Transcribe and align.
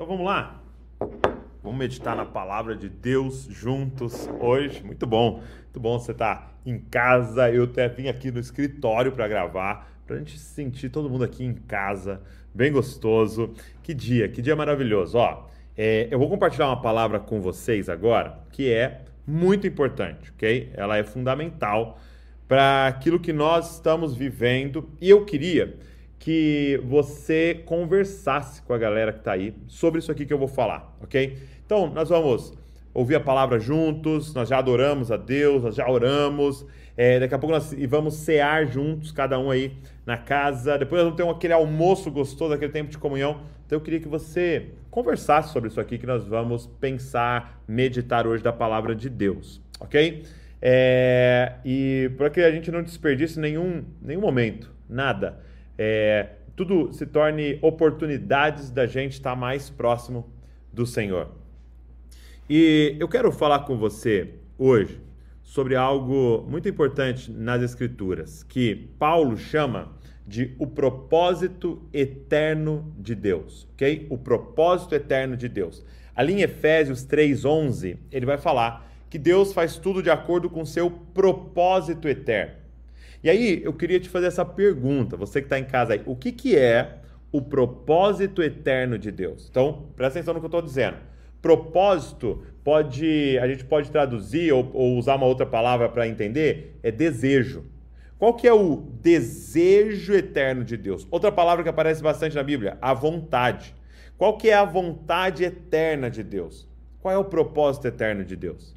Então 0.00 0.08
vamos 0.08 0.24
lá? 0.24 0.58
Vamos 1.62 1.78
meditar 1.78 2.16
na 2.16 2.24
palavra 2.24 2.74
de 2.74 2.88
Deus 2.88 3.46
juntos 3.50 4.30
hoje. 4.40 4.82
Muito 4.82 5.06
bom, 5.06 5.42
muito 5.60 5.78
bom 5.78 5.98
você 5.98 6.12
estar 6.12 6.36
tá 6.36 6.52
em 6.64 6.78
casa. 6.78 7.50
Eu 7.50 7.64
até 7.64 7.86
vim 7.86 8.08
aqui 8.08 8.30
no 8.30 8.40
escritório 8.40 9.12
para 9.12 9.28
gravar, 9.28 9.92
para 10.06 10.16
a 10.16 10.18
gente 10.18 10.38
sentir 10.38 10.88
todo 10.88 11.10
mundo 11.10 11.22
aqui 11.22 11.44
em 11.44 11.52
casa, 11.52 12.22
bem 12.54 12.72
gostoso. 12.72 13.52
Que 13.82 13.92
dia, 13.92 14.26
que 14.26 14.40
dia 14.40 14.56
maravilhoso. 14.56 15.18
Ó, 15.18 15.44
é, 15.76 16.08
eu 16.10 16.18
vou 16.18 16.30
compartilhar 16.30 16.68
uma 16.68 16.80
palavra 16.80 17.20
com 17.20 17.38
vocês 17.38 17.90
agora 17.90 18.38
que 18.50 18.72
é 18.72 19.02
muito 19.26 19.66
importante, 19.66 20.32
ok? 20.34 20.70
Ela 20.72 20.96
é 20.96 21.04
fundamental 21.04 22.00
para 22.48 22.86
aquilo 22.86 23.20
que 23.20 23.34
nós 23.34 23.74
estamos 23.74 24.14
vivendo 24.14 24.88
e 24.98 25.10
eu 25.10 25.26
queria 25.26 25.76
que 26.20 26.78
você 26.84 27.62
conversasse 27.64 28.60
com 28.62 28.74
a 28.74 28.78
galera 28.78 29.10
que 29.10 29.20
está 29.20 29.32
aí 29.32 29.54
sobre 29.66 30.00
isso 30.00 30.12
aqui 30.12 30.26
que 30.26 30.32
eu 30.32 30.38
vou 30.38 30.46
falar, 30.46 30.94
ok? 31.00 31.38
Então, 31.64 31.90
nós 31.90 32.10
vamos 32.10 32.52
ouvir 32.92 33.14
a 33.14 33.20
palavra 33.20 33.58
juntos, 33.58 34.34
nós 34.34 34.50
já 34.50 34.58
adoramos 34.58 35.10
a 35.10 35.16
Deus, 35.16 35.62
nós 35.62 35.74
já 35.74 35.88
oramos, 35.88 36.66
é, 36.94 37.18
daqui 37.18 37.34
a 37.34 37.38
pouco 37.38 37.54
nós 37.54 37.74
vamos 37.88 38.14
cear 38.16 38.66
juntos, 38.66 39.10
cada 39.10 39.38
um 39.38 39.50
aí 39.50 39.72
na 40.04 40.18
casa, 40.18 40.76
depois 40.76 41.02
nós 41.02 41.10
vamos 41.10 41.16
ter 41.16 41.36
aquele 41.36 41.54
almoço 41.54 42.10
gostoso, 42.10 42.52
aquele 42.52 42.72
tempo 42.72 42.90
de 42.90 42.98
comunhão. 42.98 43.40
Então 43.64 43.78
eu 43.78 43.80
queria 43.80 43.98
que 43.98 44.08
você 44.08 44.72
conversasse 44.90 45.54
sobre 45.54 45.70
isso 45.70 45.80
aqui, 45.80 45.96
que 45.96 46.06
nós 46.06 46.26
vamos 46.26 46.66
pensar, 46.66 47.62
meditar 47.66 48.26
hoje 48.26 48.42
da 48.42 48.52
palavra 48.52 48.94
de 48.94 49.08
Deus, 49.08 49.62
ok? 49.80 50.22
É, 50.60 51.54
e 51.64 52.10
para 52.18 52.28
que 52.28 52.42
a 52.42 52.52
gente 52.52 52.70
não 52.70 52.82
desperdice 52.82 53.40
nenhum, 53.40 53.84
nenhum 54.02 54.20
momento, 54.20 54.70
nada 54.86 55.48
é, 55.82 56.32
tudo 56.54 56.92
se 56.92 57.06
torne 57.06 57.58
oportunidades 57.62 58.70
da 58.70 58.86
gente 58.86 59.12
estar 59.12 59.34
mais 59.34 59.70
próximo 59.70 60.30
do 60.70 60.84
Senhor. 60.84 61.30
E 62.50 62.96
eu 63.00 63.08
quero 63.08 63.32
falar 63.32 63.60
com 63.60 63.78
você 63.78 64.34
hoje 64.58 65.00
sobre 65.42 65.76
algo 65.76 66.44
muito 66.46 66.68
importante 66.68 67.32
nas 67.32 67.62
Escrituras, 67.62 68.42
que 68.42 68.90
Paulo 68.98 69.38
chama 69.38 69.90
de 70.26 70.54
o 70.58 70.66
propósito 70.66 71.80
eterno 71.94 72.94
de 72.98 73.14
Deus, 73.14 73.66
ok? 73.72 74.06
O 74.10 74.18
propósito 74.18 74.94
eterno 74.94 75.34
de 75.34 75.48
Deus. 75.48 75.82
Ali 76.14 76.34
em 76.34 76.42
Efésios 76.42 77.06
3:11, 77.06 77.96
ele 78.12 78.26
vai 78.26 78.36
falar 78.36 78.86
que 79.08 79.18
Deus 79.18 79.54
faz 79.54 79.78
tudo 79.78 80.02
de 80.02 80.10
acordo 80.10 80.50
com 80.50 80.62
seu 80.66 80.90
propósito 80.90 82.06
eterno. 82.06 82.59
E 83.22 83.28
aí 83.28 83.60
eu 83.62 83.72
queria 83.72 84.00
te 84.00 84.08
fazer 84.08 84.26
essa 84.26 84.44
pergunta, 84.44 85.16
você 85.16 85.40
que 85.40 85.46
está 85.46 85.58
em 85.58 85.64
casa 85.64 85.92
aí, 85.92 86.02
o 86.06 86.16
que, 86.16 86.32
que 86.32 86.56
é 86.56 87.00
o 87.30 87.42
propósito 87.42 88.42
eterno 88.42 88.98
de 88.98 89.10
Deus? 89.10 89.46
Então, 89.50 89.88
presta 89.94 90.18
atenção 90.18 90.34
no 90.34 90.40
que 90.40 90.46
eu 90.46 90.48
estou 90.48 90.62
dizendo. 90.62 90.96
Propósito 91.42 92.42
pode, 92.64 93.38
a 93.38 93.46
gente 93.46 93.64
pode 93.64 93.90
traduzir 93.90 94.52
ou, 94.52 94.70
ou 94.72 94.98
usar 94.98 95.16
uma 95.16 95.26
outra 95.26 95.46
palavra 95.46 95.88
para 95.88 96.08
entender, 96.08 96.78
é 96.82 96.90
desejo. 96.90 97.64
Qual 98.18 98.34
que 98.34 98.46
é 98.46 98.52
o 98.52 98.76
desejo 99.00 100.12
eterno 100.12 100.64
de 100.64 100.76
Deus? 100.76 101.06
Outra 101.10 101.32
palavra 101.32 101.62
que 101.62 101.70
aparece 101.70 102.02
bastante 102.02 102.36
na 102.36 102.42
Bíblia, 102.42 102.76
a 102.80 102.92
vontade. 102.92 103.74
Qual 104.18 104.36
que 104.36 104.50
é 104.50 104.54
a 104.54 104.64
vontade 104.64 105.44
eterna 105.44 106.10
de 106.10 106.22
Deus? 106.22 106.68
Qual 107.00 107.14
é 107.14 107.16
o 107.16 107.24
propósito 107.24 107.86
eterno 107.86 108.22
de 108.24 108.36
Deus? 108.36 108.74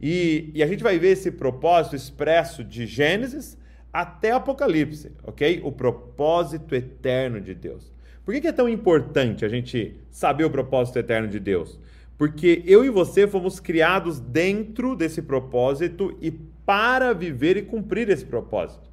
E, 0.00 0.50
e 0.54 0.62
a 0.62 0.66
gente 0.66 0.82
vai 0.82 0.98
ver 0.98 1.12
esse 1.12 1.30
propósito 1.30 1.96
expresso 1.96 2.62
de 2.62 2.86
Gênesis 2.86 3.56
até 3.92 4.32
Apocalipse, 4.32 5.12
ok? 5.22 5.60
O 5.62 5.70
propósito 5.70 6.74
eterno 6.74 7.40
de 7.40 7.54
Deus. 7.54 7.92
Por 8.24 8.32
que 8.40 8.46
é 8.46 8.52
tão 8.52 8.68
importante 8.68 9.44
a 9.44 9.48
gente 9.48 9.96
saber 10.10 10.44
o 10.44 10.50
propósito 10.50 10.98
eterno 10.98 11.28
de 11.28 11.38
Deus? 11.40 11.78
Porque 12.16 12.62
eu 12.66 12.84
e 12.84 12.88
você 12.88 13.26
fomos 13.26 13.58
criados 13.58 14.20
dentro 14.20 14.94
desse 14.94 15.20
propósito 15.20 16.16
e 16.20 16.30
para 16.30 17.12
viver 17.12 17.56
e 17.56 17.62
cumprir 17.62 18.08
esse 18.08 18.24
propósito. 18.24 18.88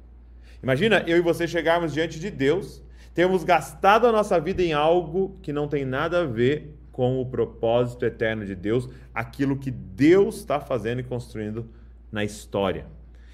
Imagina 0.62 1.04
eu 1.06 1.16
e 1.16 1.20
você 1.20 1.46
chegarmos 1.46 1.92
diante 1.92 2.18
de 2.18 2.30
Deus, 2.30 2.82
temos 3.14 3.44
gastado 3.44 4.06
a 4.06 4.12
nossa 4.12 4.38
vida 4.40 4.62
em 4.62 4.72
algo 4.72 5.38
que 5.42 5.52
não 5.52 5.68
tem 5.68 5.84
nada 5.84 6.22
a 6.22 6.26
ver 6.26 6.76
com 6.92 7.20
o 7.20 7.26
propósito 7.26 8.04
eterno 8.04 8.44
de 8.44 8.54
Deus, 8.54 8.88
aquilo 9.14 9.58
que 9.58 9.70
Deus 9.70 10.36
está 10.36 10.60
fazendo 10.60 11.00
e 11.00 11.04
construindo 11.04 11.66
na 12.10 12.24
história. 12.24 12.86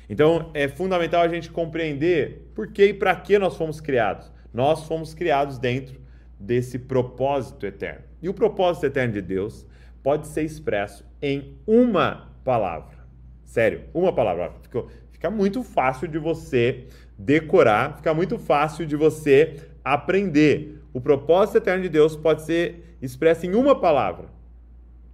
Então 0.09 0.51
é 0.55 0.69
fundamental 0.69 1.23
a 1.23 1.29
gente 1.29 1.51
compreender 1.51 2.51
por 2.55 2.69
que 2.69 2.87
e 2.87 2.95
para 2.95 3.15
que 3.17 3.39
nós 3.39 3.57
fomos 3.57 3.81
criados. 3.81 4.31
Nós 4.53 4.85
fomos 4.85 5.15
criados 5.15 5.59
dentro 5.59 6.01
desse 6.39 6.79
propósito 6.79 7.67
eterno. 7.67 8.03
E 8.23 8.29
o 8.29 8.35
propósito 8.35 8.87
eterno 8.87 9.13
de 9.13 9.23
Deus 9.23 9.67
pode 10.03 10.27
ser 10.27 10.43
expresso 10.43 11.05
em 11.21 11.59
uma 11.67 12.33
palavra. 12.45 12.97
Sério, 13.45 13.85
uma 13.93 14.13
palavra. 14.13 14.53
Fica, 14.63 14.85
fica 15.11 15.31
muito 15.31 15.63
fácil 15.63 16.07
de 16.09 16.19
você 16.19 16.87
decorar, 17.19 17.97
fica 17.97 18.15
muito 18.15 18.39
fácil 18.39 18.87
de 18.87 18.97
você 18.97 19.57
aprender. 19.85 20.83
O 20.93 21.01
propósito 21.01 21.59
eterno 21.59 21.83
de 21.83 21.89
Deus 21.89 22.17
pode 22.17 22.43
ser 22.43 22.97
expresso 23.01 23.47
em 23.47 23.55
uma 23.55 23.79
palavra. 23.79 24.27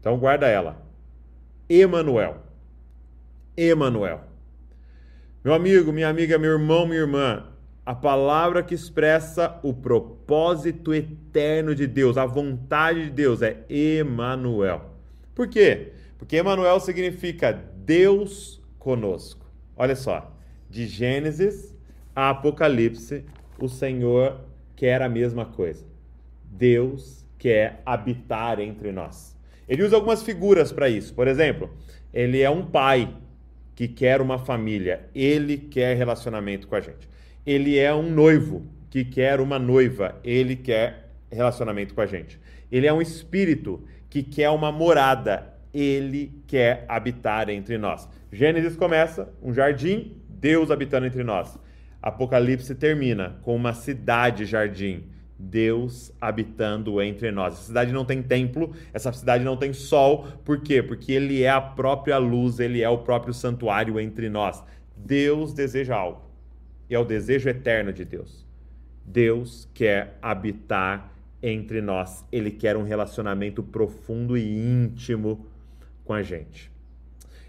Então 0.00 0.19
guarda 0.19 0.48
ela. 0.48 0.84
Emanuel. 1.69 2.38
Emanuel. 3.56 4.31
Meu 5.44 5.54
amigo, 5.54 5.92
minha 5.92 6.08
amiga, 6.08 6.38
meu 6.38 6.53
irmão, 6.53 6.86
minha 6.86 7.00
irmã, 7.00 7.48
a 7.84 7.97
palavra 7.97 8.62
que 8.62 8.76
expressa 8.76 9.58
o 9.64 9.75
propósito 9.75 10.94
eterno 10.94 11.75
de 11.75 11.84
Deus, 11.84 12.16
a 12.16 12.25
vontade 12.25 13.06
de 13.06 13.10
Deus 13.10 13.42
é 13.42 13.64
Emanuel. 13.69 14.92
Por 15.34 15.48
quê? 15.48 15.94
Porque 16.16 16.36
Emanuel 16.36 16.78
significa 16.78 17.60
Deus 17.84 18.62
conosco. 18.78 19.44
Olha 19.76 19.97
só, 19.97 20.32
de 20.70 20.86
Gênesis 20.86 21.76
a 22.14 22.30
Apocalipse, 22.30 23.24
o 23.59 23.69
Senhor 23.69 24.42
quer 24.76 25.03
a 25.03 25.09
mesma 25.09 25.44
coisa. 25.44 25.84
Deus 26.44 27.26
quer 27.36 27.82
habitar 27.84 28.60
entre 28.60 28.92
nós. 28.92 29.36
Ele 29.69 29.82
usa 29.82 29.97
algumas 29.97 30.22
figuras 30.22 30.70
para 30.70 30.88
isso. 30.88 31.12
Por 31.12 31.26
exemplo, 31.26 31.69
ele 32.14 32.41
é 32.41 32.48
um 32.48 32.64
pai 32.64 33.12
que 33.75 33.88
quer 33.88 34.21
uma 34.21 34.38
família, 34.38 35.09
ele 35.15 35.56
quer 35.56 35.97
relacionamento 35.97 36.66
com 36.66 36.75
a 36.75 36.81
gente. 36.81 37.09
Ele 37.44 37.78
é 37.78 37.93
um 37.93 38.10
noivo 38.10 38.66
que 38.91 39.05
quer 39.05 39.41
uma 39.41 39.59
noiva, 39.59 40.21
ele 40.22 40.55
quer 40.55 41.09
relacionamento 41.31 41.94
com 41.94 42.00
a 42.00 42.06
gente. 42.06 42.38
Ele 42.71 42.87
é 42.87 42.93
um 42.93 43.00
espírito 43.00 43.83
que 44.09 44.22
quer 44.22 44.50
uma 44.50 44.71
morada, 44.71 45.55
ele 45.72 46.43
quer 46.47 46.84
habitar 46.88 47.49
entre 47.49 47.78
nós. 47.78 48.09
Gênesis 48.31 48.77
começa 48.77 49.33
um 49.43 49.53
jardim, 49.53 50.16
Deus 50.28 50.71
habitando 50.71 51.06
entre 51.06 51.25
nós. 51.25 51.59
Apocalipse 52.03 52.75
termina 52.75 53.39
com 53.43 53.54
uma 53.54 53.72
cidade-jardim, 53.72 55.04
Deus 55.42 56.12
habitando 56.20 57.03
entre 57.03 57.32
nós. 57.32 57.54
Essa 57.54 57.64
cidade 57.64 57.92
não 57.92 58.04
tem 58.04 58.22
templo, 58.22 58.72
essa 58.92 59.12
cidade 59.12 59.42
não 59.42 59.56
tem 59.56 59.72
sol. 59.72 60.28
Por 60.44 60.60
quê? 60.60 60.82
Porque 60.82 61.12
ele 61.12 61.42
é 61.42 61.50
a 61.50 61.60
própria 61.60 62.16
luz, 62.16 62.60
ele 62.60 62.80
é 62.80 62.88
o 62.88 62.98
próprio 62.98 63.34
santuário 63.34 63.98
entre 63.98 64.28
nós. 64.28 64.62
Deus 64.97 65.53
deseja 65.53 65.97
algo. 65.97 66.22
E 66.88 66.94
é 66.94 66.98
o 66.98 67.04
desejo 67.04 67.48
eterno 67.48 67.92
de 67.92 68.04
Deus. 68.04 68.47
Deus 69.04 69.69
quer 69.75 70.16
habitar 70.22 71.12
entre 71.42 71.80
nós. 71.80 72.24
Ele 72.30 72.50
quer 72.50 72.76
um 72.76 72.84
relacionamento 72.84 73.64
profundo 73.64 74.38
e 74.38 74.44
íntimo 74.47 75.44
com 76.04 76.12
a 76.12 76.22
gente. 76.22 76.70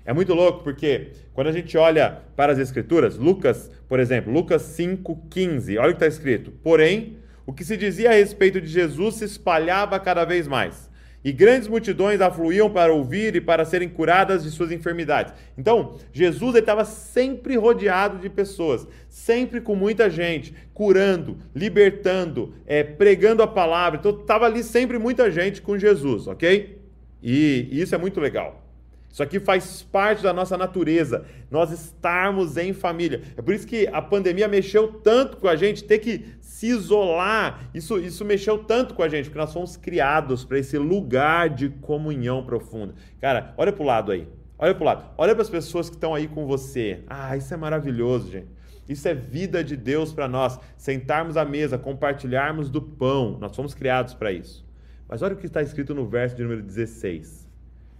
É 0.03 0.11
muito 0.11 0.33
louco 0.33 0.63
porque 0.63 1.11
quando 1.33 1.47
a 1.47 1.51
gente 1.51 1.77
olha 1.77 2.21
para 2.35 2.51
as 2.51 2.57
escrituras, 2.57 3.17
Lucas, 3.17 3.71
por 3.87 3.99
exemplo, 3.99 4.33
Lucas 4.33 4.63
5:15, 4.63 5.77
olha 5.77 5.91
o 5.91 5.91
que 5.91 6.03
está 6.03 6.07
escrito. 6.07 6.51
Porém, 6.63 7.17
o 7.45 7.53
que 7.53 7.65
se 7.65 7.75
dizia 7.75 8.09
a 8.09 8.13
respeito 8.13 8.59
de 8.61 8.67
Jesus 8.67 9.15
se 9.15 9.25
espalhava 9.25 9.99
cada 9.99 10.25
vez 10.25 10.47
mais. 10.47 10.89
E 11.23 11.31
grandes 11.31 11.69
multidões 11.69 12.19
afluíam 12.19 12.69
para 12.69 12.91
ouvir 12.91 13.33
e 13.35 13.41
para 13.41 13.63
serem 13.63 13.87
curadas 13.87 14.43
de 14.43 14.51
suas 14.51 14.71
enfermidades. 14.73 15.33
Então, 15.57 15.97
Jesus 16.11 16.55
estava 16.55 16.83
sempre 16.83 17.55
rodeado 17.55 18.17
de 18.17 18.29
pessoas, 18.29 18.85
sempre 19.07 19.61
com 19.61 19.73
muita 19.73 20.09
gente, 20.09 20.53
curando, 20.73 21.37
libertando, 21.55 22.53
é, 22.65 22.83
pregando 22.83 23.41
a 23.41 23.47
palavra. 23.47 23.99
Então, 23.99 24.19
estava 24.19 24.45
ali 24.45 24.63
sempre 24.63 24.99
muita 24.99 25.31
gente 25.31 25.61
com 25.61 25.77
Jesus, 25.77 26.27
ok? 26.27 26.77
E 27.21 27.69
isso 27.71 27.95
é 27.95 27.97
muito 27.97 28.19
legal. 28.19 28.61
Isso 29.09 29.21
aqui 29.21 29.39
faz 29.39 29.83
parte 29.83 30.23
da 30.23 30.33
nossa 30.33 30.57
natureza, 30.57 31.23
nós 31.49 31.71
estarmos 31.71 32.57
em 32.57 32.73
família. 32.73 33.21
É 33.37 33.43
por 33.43 33.53
isso 33.53 33.67
que 33.67 33.87
a 33.93 34.01
pandemia 34.01 34.47
mexeu 34.47 34.87
tanto 34.87 35.37
com 35.37 35.47
a 35.47 35.55
gente, 35.55 35.83
ter 35.83 35.99
que 35.99 36.25
se 36.53 36.67
isolar, 36.67 37.67
isso, 37.73 37.97
isso 37.97 38.23
mexeu 38.23 38.59
tanto 38.59 38.93
com 38.93 39.01
a 39.01 39.09
gente, 39.09 39.25
porque 39.25 39.39
nós 39.39 39.51
fomos 39.51 39.75
criados 39.75 40.45
para 40.45 40.59
esse 40.59 40.77
lugar 40.77 41.49
de 41.49 41.69
comunhão 41.69 42.45
profunda. 42.45 42.93
Cara, 43.19 43.55
olha 43.57 43.73
para 43.73 43.81
o 43.81 43.85
lado 43.87 44.11
aí, 44.11 44.27
olha 44.59 44.75
para 44.75 44.83
o 44.83 44.85
lado, 44.85 45.05
olha 45.17 45.33
para 45.33 45.41
as 45.41 45.49
pessoas 45.49 45.89
que 45.89 45.95
estão 45.95 46.13
aí 46.13 46.27
com 46.27 46.45
você. 46.45 47.03
Ah, 47.07 47.35
isso 47.35 47.51
é 47.51 47.57
maravilhoso, 47.57 48.29
gente. 48.29 48.49
Isso 48.87 49.07
é 49.07 49.15
vida 49.15 49.63
de 49.63 49.75
Deus 49.75 50.13
para 50.13 50.27
nós. 50.27 50.59
Sentarmos 50.77 51.37
à 51.37 51.43
mesa, 51.43 51.75
compartilharmos 51.79 52.69
do 52.69 52.83
pão. 52.83 53.35
Nós 53.39 53.55
fomos 53.55 53.73
criados 53.73 54.13
para 54.13 54.31
isso. 54.31 54.63
Mas 55.09 55.23
olha 55.23 55.33
o 55.33 55.37
que 55.37 55.47
está 55.47 55.59
escrito 55.63 55.95
no 55.95 56.05
verso 56.05 56.35
de 56.35 56.43
número 56.43 56.61
16. 56.61 57.49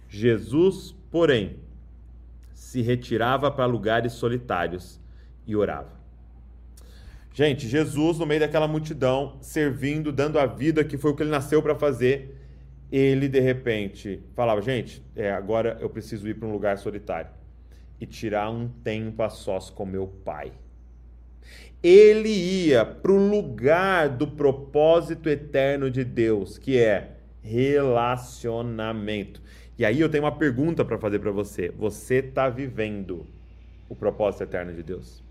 Jesus, 0.08 0.94
porém, 1.10 1.56
se 2.52 2.82
retirava 2.82 3.50
para 3.50 3.66
lugares 3.66 4.12
solitários 4.12 5.00
e 5.44 5.56
orava. 5.56 6.03
Gente, 7.36 7.66
Jesus, 7.66 8.20
no 8.20 8.26
meio 8.26 8.38
daquela 8.38 8.68
multidão, 8.68 9.38
servindo, 9.40 10.12
dando 10.12 10.38
a 10.38 10.46
vida, 10.46 10.84
que 10.84 10.96
foi 10.96 11.10
o 11.10 11.16
que 11.16 11.24
ele 11.24 11.30
nasceu 11.30 11.60
para 11.60 11.74
fazer, 11.74 12.40
ele 12.92 13.26
de 13.26 13.40
repente 13.40 14.22
falava: 14.36 14.62
Gente, 14.62 15.02
é, 15.16 15.32
agora 15.32 15.76
eu 15.80 15.90
preciso 15.90 16.28
ir 16.28 16.34
para 16.34 16.46
um 16.46 16.52
lugar 16.52 16.78
solitário 16.78 17.32
e 18.00 18.06
tirar 18.06 18.48
um 18.50 18.68
tempo 18.68 19.20
a 19.20 19.28
sós 19.28 19.68
com 19.68 19.84
meu 19.84 20.06
pai. 20.06 20.52
Ele 21.82 22.28
ia 22.28 22.84
para 22.84 23.10
o 23.10 23.28
lugar 23.28 24.10
do 24.10 24.28
propósito 24.28 25.28
eterno 25.28 25.90
de 25.90 26.04
Deus, 26.04 26.56
que 26.56 26.78
é 26.78 27.16
relacionamento. 27.42 29.42
E 29.76 29.84
aí 29.84 30.00
eu 30.00 30.08
tenho 30.08 30.22
uma 30.22 30.38
pergunta 30.38 30.84
para 30.84 30.98
fazer 30.98 31.18
para 31.18 31.32
você. 31.32 31.68
Você 31.76 32.18
está 32.18 32.48
vivendo 32.48 33.26
o 33.88 33.96
propósito 33.96 34.44
eterno 34.44 34.72
de 34.72 34.84
Deus? 34.84 35.23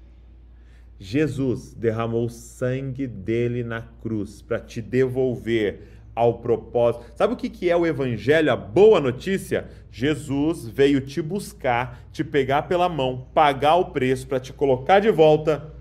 Jesus 1.00 1.74
derramou 1.74 2.26
o 2.26 2.30
sangue 2.30 3.08
dele 3.08 3.64
na 3.64 3.82
cruz 4.02 4.42
para 4.42 4.60
te 4.60 4.82
devolver 4.82 5.82
ao 6.16 6.40
propósito. 6.40 7.06
Sabe 7.16 7.34
o 7.34 7.38
que, 7.38 7.70
é 7.70 7.76
o 7.76 7.86
evangelho, 7.86 8.52
a 8.52 8.56
boa 8.56 9.00
notícia? 9.00 9.68
Jesus 9.92 10.68
veio 10.68 11.02
te 11.02 11.22
buscar, 11.22 12.04
te 12.12 12.24
pegar 12.24 12.64
pela 12.64 12.88
mão, 12.88 13.28
pagar 13.34 13.76
o 13.76 13.86
preço 13.86 14.28
para 14.28 14.40
te 14.40 14.54
colocar 14.54 15.00
de 15.00 15.10
volta 15.10 15.74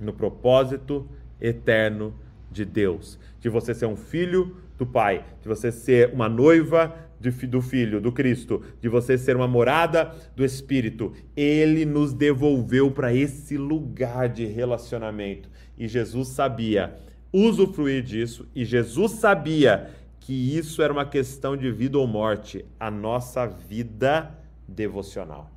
no 0.00 0.12
propósito 0.12 1.08
eterno 1.40 2.14
de 2.50 2.64
Deus. 2.64 3.18
De 3.40 3.48
você 3.48 3.74
ser 3.74 3.86
um 3.86 3.96
filho 3.96 4.56
do 4.78 4.86
Pai, 4.86 5.24
de 5.40 5.48
você 5.48 5.72
ser 5.72 6.12
uma 6.12 6.28
noiva 6.28 6.94
do 7.30 7.62
Filho, 7.62 8.00
do 8.00 8.12
Cristo, 8.12 8.62
de 8.80 8.88
você 8.88 9.16
ser 9.16 9.36
uma 9.36 9.48
morada 9.48 10.14
do 10.34 10.44
Espírito. 10.44 11.12
Ele 11.36 11.84
nos 11.84 12.12
devolveu 12.12 12.90
para 12.90 13.14
esse 13.14 13.56
lugar 13.56 14.28
de 14.28 14.44
relacionamento. 14.46 15.48
E 15.76 15.86
Jesus 15.88 16.28
sabia 16.28 16.98
usufruir 17.32 18.02
disso 18.02 18.46
e 18.54 18.64
Jesus 18.64 19.12
sabia 19.12 19.90
que 20.20 20.56
isso 20.56 20.82
era 20.82 20.92
uma 20.92 21.06
questão 21.06 21.56
de 21.56 21.70
vida 21.72 21.98
ou 21.98 22.06
morte, 22.06 22.64
a 22.78 22.90
nossa 22.90 23.46
vida 23.46 24.38
devocional, 24.68 25.50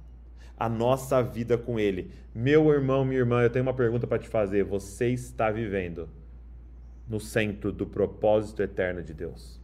a 0.58 0.68
nossa 0.68 1.22
vida 1.22 1.58
com 1.58 1.80
Ele. 1.80 2.10
Meu 2.34 2.72
irmão, 2.72 3.06
minha 3.06 3.20
irmã, 3.20 3.42
eu 3.44 3.50
tenho 3.50 3.64
uma 3.64 3.74
pergunta 3.74 4.08
para 4.08 4.18
te 4.18 4.28
fazer. 4.28 4.64
Você 4.64 5.10
está 5.10 5.52
vivendo 5.52 6.10
no 7.08 7.20
centro 7.20 7.72
do 7.72 7.86
propósito 7.86 8.64
eterno 8.64 9.04
de 9.04 9.14
Deus? 9.14 9.62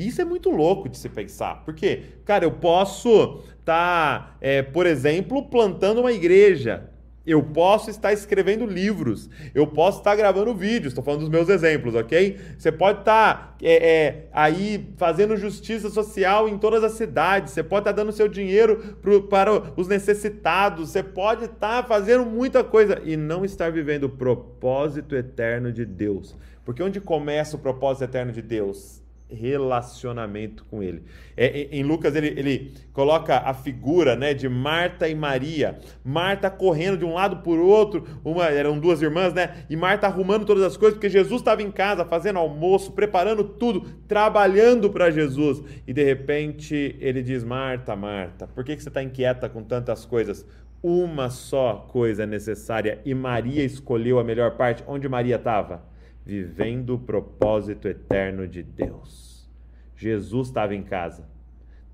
E 0.00 0.08
isso 0.08 0.22
é 0.22 0.24
muito 0.24 0.48
louco 0.48 0.88
de 0.88 0.96
se 0.96 1.10
pensar. 1.10 1.62
Porque, 1.62 2.04
cara, 2.24 2.46
eu 2.46 2.52
posso 2.52 3.42
estar, 3.58 3.62
tá, 3.66 4.36
é, 4.40 4.62
por 4.62 4.86
exemplo, 4.86 5.42
plantando 5.42 6.00
uma 6.00 6.10
igreja. 6.10 6.88
Eu 7.26 7.42
posso 7.42 7.90
estar 7.90 8.10
escrevendo 8.10 8.64
livros, 8.64 9.28
eu 9.54 9.66
posso 9.66 9.98
estar 9.98 10.16
gravando 10.16 10.54
vídeos, 10.54 10.92
estou 10.92 11.04
falando 11.04 11.20
dos 11.20 11.28
meus 11.28 11.50
exemplos, 11.50 11.94
ok? 11.94 12.40
Você 12.56 12.72
pode 12.72 13.00
estar 13.00 13.58
é, 13.62 13.74
é, 13.74 14.28
aí 14.32 14.94
fazendo 14.96 15.36
justiça 15.36 15.90
social 15.90 16.48
em 16.48 16.56
todas 16.56 16.82
as 16.82 16.92
cidades, 16.92 17.52
você 17.52 17.62
pode 17.62 17.82
estar 17.82 17.92
dando 17.92 18.10
seu 18.10 18.26
dinheiro 18.26 18.96
pro, 19.02 19.24
para 19.24 19.52
os 19.76 19.86
necessitados, 19.86 20.88
você 20.88 21.02
pode 21.02 21.44
estar 21.44 21.86
fazendo 21.86 22.24
muita 22.24 22.64
coisa 22.64 23.02
e 23.04 23.18
não 23.18 23.44
estar 23.44 23.70
vivendo 23.70 24.04
o 24.04 24.10
propósito 24.10 25.14
eterno 25.14 25.70
de 25.70 25.84
Deus. 25.84 26.34
Porque 26.64 26.82
onde 26.82 27.02
começa 27.02 27.54
o 27.54 27.60
propósito 27.60 28.04
eterno 28.04 28.32
de 28.32 28.40
Deus? 28.40 28.99
Relacionamento 29.32 30.64
com 30.64 30.82
ele. 30.82 31.02
É, 31.36 31.68
em 31.70 31.82
Lucas 31.82 32.14
ele, 32.14 32.28
ele 32.28 32.72
coloca 32.92 33.38
a 33.38 33.54
figura 33.54 34.16
né, 34.16 34.34
de 34.34 34.48
Marta 34.48 35.08
e 35.08 35.14
Maria. 35.14 35.78
Marta 36.04 36.50
correndo 36.50 36.98
de 36.98 37.04
um 37.04 37.14
lado 37.14 37.38
por 37.38 37.58
outro, 37.58 38.04
uma, 38.24 38.44
eram 38.46 38.78
duas 38.78 39.00
irmãs, 39.02 39.32
né? 39.32 39.64
E 39.68 39.76
Marta 39.76 40.06
arrumando 40.06 40.44
todas 40.44 40.62
as 40.62 40.76
coisas, 40.76 40.94
porque 40.94 41.08
Jesus 41.08 41.40
estava 41.40 41.62
em 41.62 41.70
casa 41.70 42.04
fazendo 42.04 42.38
almoço, 42.38 42.92
preparando 42.92 43.44
tudo, 43.44 43.82
trabalhando 44.06 44.90
para 44.90 45.10
Jesus. 45.10 45.62
E 45.86 45.92
de 45.92 46.04
repente 46.04 46.96
ele 47.00 47.22
diz: 47.22 47.44
Marta, 47.44 47.96
Marta, 47.96 48.46
por 48.46 48.64
que, 48.64 48.76
que 48.76 48.82
você 48.82 48.88
está 48.88 49.02
inquieta 49.02 49.48
com 49.48 49.62
tantas 49.62 50.04
coisas? 50.04 50.46
Uma 50.82 51.28
só 51.28 51.86
coisa 51.88 52.22
é 52.22 52.26
necessária 52.26 53.00
e 53.04 53.14
Maria 53.14 53.62
escolheu 53.62 54.18
a 54.18 54.24
melhor 54.24 54.52
parte. 54.52 54.82
Onde 54.86 55.08
Maria 55.08 55.36
estava? 55.36 55.89
Vivendo 56.30 56.94
o 56.94 56.98
propósito 56.98 57.88
eterno 57.88 58.46
de 58.46 58.62
Deus. 58.62 59.50
Jesus 59.96 60.46
estava 60.46 60.76
em 60.76 60.82
casa. 60.84 61.28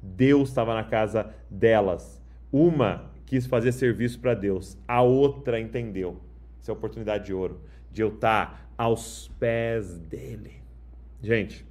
Deus 0.02 0.50
estava 0.50 0.74
na 0.74 0.84
casa 0.84 1.34
delas. 1.50 2.22
Uma 2.52 3.10
quis 3.24 3.46
fazer 3.46 3.72
serviço 3.72 4.20
para 4.20 4.34
Deus, 4.34 4.76
a 4.86 5.00
outra 5.00 5.58
entendeu. 5.58 6.20
Essa 6.60 6.70
é 6.70 6.72
a 6.72 6.76
oportunidade 6.76 7.24
de 7.24 7.32
ouro, 7.32 7.62
de 7.90 8.02
eu 8.02 8.08
estar 8.08 8.70
aos 8.76 9.28
pés 9.40 9.98
dele. 10.00 10.62
Gente, 11.22 11.64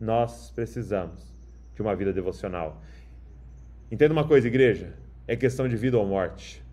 nós 0.00 0.50
precisamos 0.50 1.36
de 1.74 1.82
uma 1.82 1.94
vida 1.94 2.10
devocional. 2.10 2.82
Entenda 3.92 4.14
uma 4.14 4.26
coisa, 4.26 4.48
igreja: 4.48 4.94
é 5.26 5.36
questão 5.36 5.68
de 5.68 5.76
vida 5.76 5.98
ou 5.98 6.06
morte. 6.06 6.64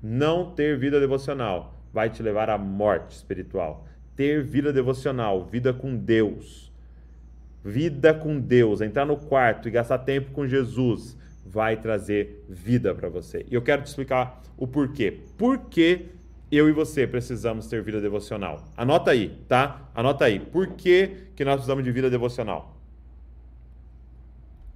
Não 0.00 0.52
ter 0.54 0.78
vida 0.78 1.00
devocional 1.00 1.74
vai 1.92 2.08
te 2.08 2.22
levar 2.22 2.48
à 2.48 2.56
morte 2.56 3.10
espiritual 3.10 3.86
ter 4.16 4.42
vida 4.42 4.72
devocional, 4.72 5.44
vida 5.44 5.72
com 5.72 5.96
Deus, 5.96 6.70
vida 7.64 8.12
com 8.12 8.38
Deus, 8.38 8.80
entrar 8.80 9.06
no 9.06 9.16
quarto 9.16 9.68
e 9.68 9.70
gastar 9.70 9.98
tempo 9.98 10.32
com 10.32 10.46
Jesus, 10.46 11.16
vai 11.44 11.76
trazer 11.76 12.44
vida 12.48 12.94
para 12.94 13.08
você. 13.08 13.44
E 13.50 13.54
eu 13.54 13.62
quero 13.62 13.82
te 13.82 13.86
explicar 13.86 14.42
o 14.56 14.66
porquê. 14.66 15.20
Por 15.36 15.58
que 15.58 16.06
eu 16.50 16.68
e 16.68 16.72
você 16.72 17.06
precisamos 17.06 17.66
ter 17.66 17.82
vida 17.82 18.00
devocional? 18.00 18.68
Anota 18.76 19.10
aí, 19.10 19.38
tá? 19.48 19.90
Anota 19.94 20.26
aí. 20.26 20.38
Por 20.38 20.68
que, 20.68 21.10
que 21.34 21.44
nós 21.44 21.54
precisamos 21.54 21.84
de 21.84 21.90
vida 21.90 22.10
devocional? 22.10 22.76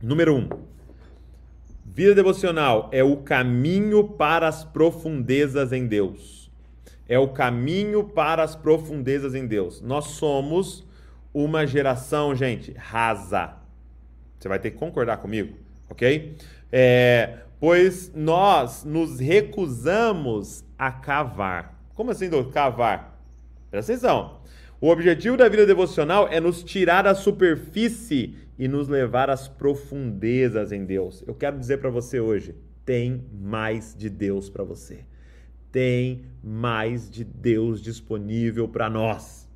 Número 0.03 0.35
um, 0.35 0.49
vida 1.85 2.15
devocional 2.15 2.89
é 2.93 3.03
o 3.03 3.19
caminho 3.19 4.05
para 4.05 4.49
as 4.49 4.65
profundezas 4.65 5.73
em 5.73 5.87
Deus 5.87 6.46
é 7.09 7.19
o 7.19 7.29
caminho 7.29 8.05
para 8.05 8.43
as 8.43 8.57
profundezas 8.57 9.35
em 9.35 9.47
Deus. 9.47 9.81
Nós 9.81 10.07
somos 10.07 10.85
uma 11.33 11.67
geração, 11.67 12.35
gente, 12.35 12.73
rasa. 12.73 13.57
Você 14.39 14.49
vai 14.49 14.59
ter 14.59 14.73
que 14.73 14.79
concordar 14.79 15.19
comigo, 15.19 15.57
ok? 15.89 16.37
É, 16.71 17.39
pois 17.61 18.13
nós 18.15 18.85
nos 18.85 19.21
recusamos 19.21 20.65
a 20.79 20.91
cavar. 20.91 21.81
Como 21.95 22.11
assim, 22.11 22.29
doutor? 22.29 22.53
Cavar? 22.53 23.21
Presta 23.71 23.93
atenção. 23.93 24.41
O 24.81 24.89
objetivo 24.89 25.37
da 25.37 25.49
vida 25.49 25.65
devocional 25.65 26.29
é 26.29 26.39
nos 26.41 26.63
tirar 26.63 27.03
da 27.03 27.15
superfície 27.15 28.35
e 28.59 28.69
nos 28.69 28.89
levar 28.89 29.31
às 29.31 29.49
profundezas 29.49 30.73
em 30.73 30.85
Deus. 30.85 31.25
Eu 31.27 31.35
quero 31.35 31.59
dizer 31.59 31.79
para 31.79 31.89
você 31.89 32.21
hoje: 32.21 32.55
tem 32.85 33.25
mais 33.33 33.95
de 33.97 34.11
Deus 34.11 34.51
para 34.51 34.65
você 34.65 35.05
tem 35.77 36.23
mais 36.43 37.11
de 37.11 37.23
Deus 37.23 37.83
disponível 37.83 38.67
para 38.67 38.89
nós. 38.89 39.47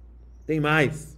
Tem 0.45 0.61
mais. 0.61 1.17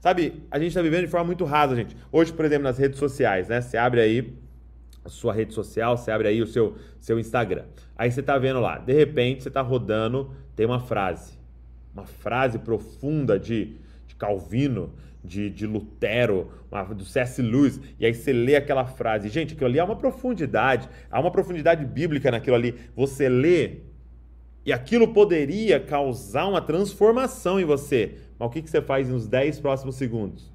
Sabe, 0.00 0.42
a 0.50 0.58
gente 0.58 0.70
está 0.70 0.82
vivendo 0.82 1.04
de 1.04 1.06
forma 1.06 1.26
muito 1.26 1.44
rasa, 1.44 1.76
gente. 1.76 1.96
Hoje, 2.10 2.32
por 2.32 2.44
exemplo, 2.44 2.64
nas 2.64 2.78
redes 2.78 2.98
sociais, 2.98 3.46
né? 3.46 3.60
Você 3.60 3.76
abre 3.76 4.00
aí 4.00 4.34
a 5.04 5.08
sua 5.08 5.32
rede 5.32 5.54
social, 5.54 5.96
você 5.96 6.10
abre 6.10 6.26
aí 6.26 6.42
o 6.42 6.48
seu, 6.48 6.76
seu 6.98 7.16
Instagram. 7.20 7.62
Aí 7.96 8.10
você 8.10 8.18
está 8.18 8.36
vendo 8.36 8.58
lá, 8.58 8.78
de 8.78 8.92
repente 8.92 9.44
você 9.44 9.50
está 9.50 9.60
rodando, 9.60 10.34
tem 10.56 10.66
uma 10.66 10.80
frase. 10.80 11.34
Uma 11.94 12.04
frase 12.04 12.58
profunda 12.58 13.38
de, 13.38 13.76
de 14.08 14.16
Calvino, 14.16 14.92
de, 15.22 15.48
de 15.48 15.64
Lutero, 15.64 16.50
uma, 16.72 16.82
do 16.82 17.04
C.S. 17.04 17.40
Lewis, 17.40 17.80
e 18.00 18.04
aí 18.04 18.12
você 18.12 18.32
lê 18.32 18.56
aquela 18.56 18.84
frase. 18.84 19.28
Gente, 19.28 19.54
aquilo 19.54 19.70
ali 19.70 19.78
há 19.78 19.84
uma 19.84 19.94
profundidade, 19.94 20.88
há 21.08 21.20
uma 21.20 21.30
profundidade 21.30 21.84
bíblica 21.84 22.32
naquilo 22.32 22.56
ali. 22.56 22.74
Você 22.96 23.28
lê 23.28 23.86
e 24.68 24.72
aquilo 24.72 25.14
poderia 25.14 25.80
causar 25.80 26.46
uma 26.46 26.60
transformação 26.60 27.58
em 27.58 27.64
você. 27.64 28.16
Mas 28.38 28.48
o 28.48 28.50
que, 28.50 28.60
você 28.60 28.82
faz 28.82 29.08
nos 29.08 29.26
10 29.26 29.60
próximos 29.60 29.96
segundos? 29.96 30.52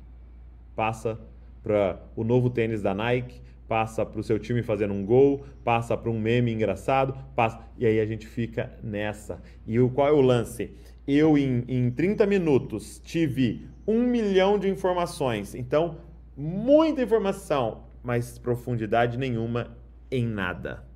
Passa 0.75 1.19
para 1.63 1.99
o 2.15 2.23
novo 2.23 2.47
tênis 2.51 2.79
da 2.79 2.93
Nike, 2.93 3.41
passa 3.67 4.05
para 4.05 4.19
o 4.19 4.23
seu 4.23 4.37
time 4.37 4.61
fazendo 4.61 4.93
um 4.93 5.03
gol, 5.03 5.43
passa 5.63 5.97
para 5.97 6.11
um 6.11 6.19
meme 6.19 6.53
engraçado, 6.53 7.17
passa... 7.35 7.59
e 7.75 7.87
aí 7.87 7.99
a 7.99 8.05
gente 8.05 8.27
fica 8.27 8.77
nessa. 8.83 9.41
E 9.65 9.79
o, 9.79 9.89
qual 9.89 10.07
é 10.07 10.11
o 10.11 10.21
lance? 10.21 10.69
Eu, 11.07 11.35
em, 11.35 11.63
em 11.67 11.89
30 11.89 12.27
minutos, 12.27 13.01
tive 13.03 13.67
um 13.87 14.03
milhão 14.03 14.59
de 14.59 14.69
informações. 14.69 15.55
Então, 15.55 15.97
muita 16.37 17.01
informação, 17.01 17.85
mas 18.03 18.37
profundidade 18.37 19.17
nenhuma 19.17 19.75
em 20.11 20.27
nada. 20.27 20.92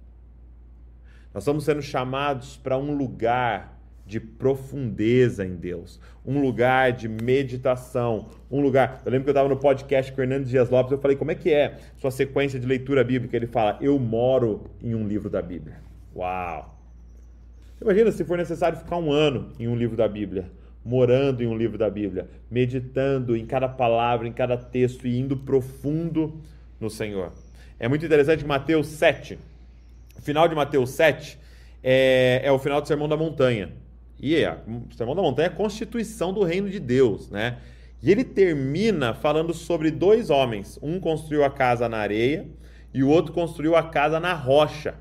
Nós 1.38 1.44
estamos 1.44 1.66
sendo 1.66 1.84
chamados 1.84 2.58
para 2.58 2.80
um 2.80 2.96
lugar 2.96 3.80
de 4.08 4.20
profundeza 4.20 5.46
em 5.46 5.56
Deus, 5.56 6.02
um 6.26 6.42
lugar 6.42 6.92
de 6.94 7.08
meditação, 7.08 8.30
um 8.50 8.60
lugar. 8.60 9.04
Eu 9.06 9.12
lembro 9.12 9.26
que 9.26 9.30
eu 9.30 9.34
estava 9.34 9.48
no 9.48 9.58
podcast 9.58 10.12
com 10.12 10.20
o 10.20 10.24
Hernando 10.24 10.46
Dias 10.46 10.68
Lopes, 10.72 10.92
eu 10.92 10.98
falei, 10.98 11.16
como 11.16 11.30
é 11.30 11.36
que 11.36 11.54
é 11.54 11.78
sua 11.98 12.10
sequência 12.10 12.60
de 12.60 12.66
leitura 12.66 13.04
bíblica? 13.04 13.38
Ele 13.38 13.46
fala, 13.46 13.78
eu 13.80 14.00
moro 14.00 14.64
em 14.82 14.96
um 14.96 15.08
livro 15.08 15.30
da 15.30 15.40
Bíblia. 15.40 15.76
Uau! 16.16 16.76
Imagina 17.80 18.12
se 18.12 18.26
for 18.26 18.36
necessário 18.36 18.80
ficar 18.80 18.98
um 18.98 19.12
ano 19.12 19.52
em 19.60 19.68
um 19.68 19.76
livro 19.76 19.96
da 19.96 20.08
Bíblia, 20.08 20.50
morando 20.84 21.44
em 21.44 21.46
um 21.46 21.56
livro 21.56 21.78
da 21.78 21.88
Bíblia, 21.88 22.28
meditando 22.50 23.38
em 23.38 23.46
cada 23.46 23.70
palavra, 23.70 24.28
em 24.28 24.34
cada 24.34 24.58
texto 24.58 25.06
e 25.06 25.20
indo 25.20 25.38
profundo 25.38 26.42
no 26.80 26.90
Senhor. 26.90 27.32
É 27.80 27.88
muito 27.88 28.04
interessante 28.04 28.44
Mateus 28.44 28.88
7. 28.88 29.38
O 30.18 30.22
final 30.22 30.48
de 30.48 30.56
Mateus 30.56 30.92
7 30.92 31.38
é, 31.84 32.42
é 32.44 32.52
o 32.52 32.60
final 32.60 32.82
do 32.82 32.88
Sermão 32.88 33.08
da 33.08 33.16
Montanha. 33.16 33.72
E 34.20 34.36
é, 34.36 34.58
o 34.68 34.94
Sermão 34.96 35.16
da 35.16 35.22
Montanha 35.22 35.48
é 35.48 35.52
a 35.52 35.56
constituição 35.56 36.34
do 36.34 36.44
reino 36.44 36.70
de 36.70 36.80
Deus, 36.80 37.30
né? 37.30 37.58
E 38.02 38.12
ele 38.12 38.24
termina 38.24 39.14
falando 39.14 39.54
sobre 39.54 39.92
dois 39.92 40.30
homens. 40.30 40.78
Um 40.82 41.00
construiu 41.00 41.44
a 41.44 41.50
casa 41.50 41.88
na 41.90 41.98
areia 41.98 42.48
e 42.94 43.04
o 43.04 43.10
outro 43.10 43.34
construiu 43.34 43.76
a 43.76 43.84
casa 43.84 44.20
na 44.20 44.34
rocha. 44.34 44.96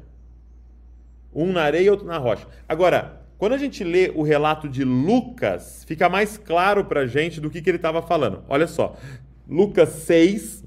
Um 1.34 1.52
na 1.52 1.62
areia 1.62 1.86
e 1.86 1.90
outro 1.90 2.06
na 2.06 2.18
rocha. 2.18 2.46
Agora, 2.68 3.22
quando 3.38 3.52
a 3.52 3.58
gente 3.58 3.84
lê 3.84 4.10
o 4.14 4.22
relato 4.22 4.68
de 4.68 4.82
Lucas, 4.82 5.84
fica 5.86 6.08
mais 6.08 6.38
claro 6.38 6.84
para 6.84 7.00
a 7.00 7.06
gente 7.06 7.40
do 7.40 7.50
que, 7.50 7.60
que 7.60 7.68
ele 7.68 7.76
estava 7.76 8.00
falando. 8.00 8.42
Olha 8.48 8.66
só, 8.66 8.96
Lucas 9.46 9.90
6, 9.90 10.64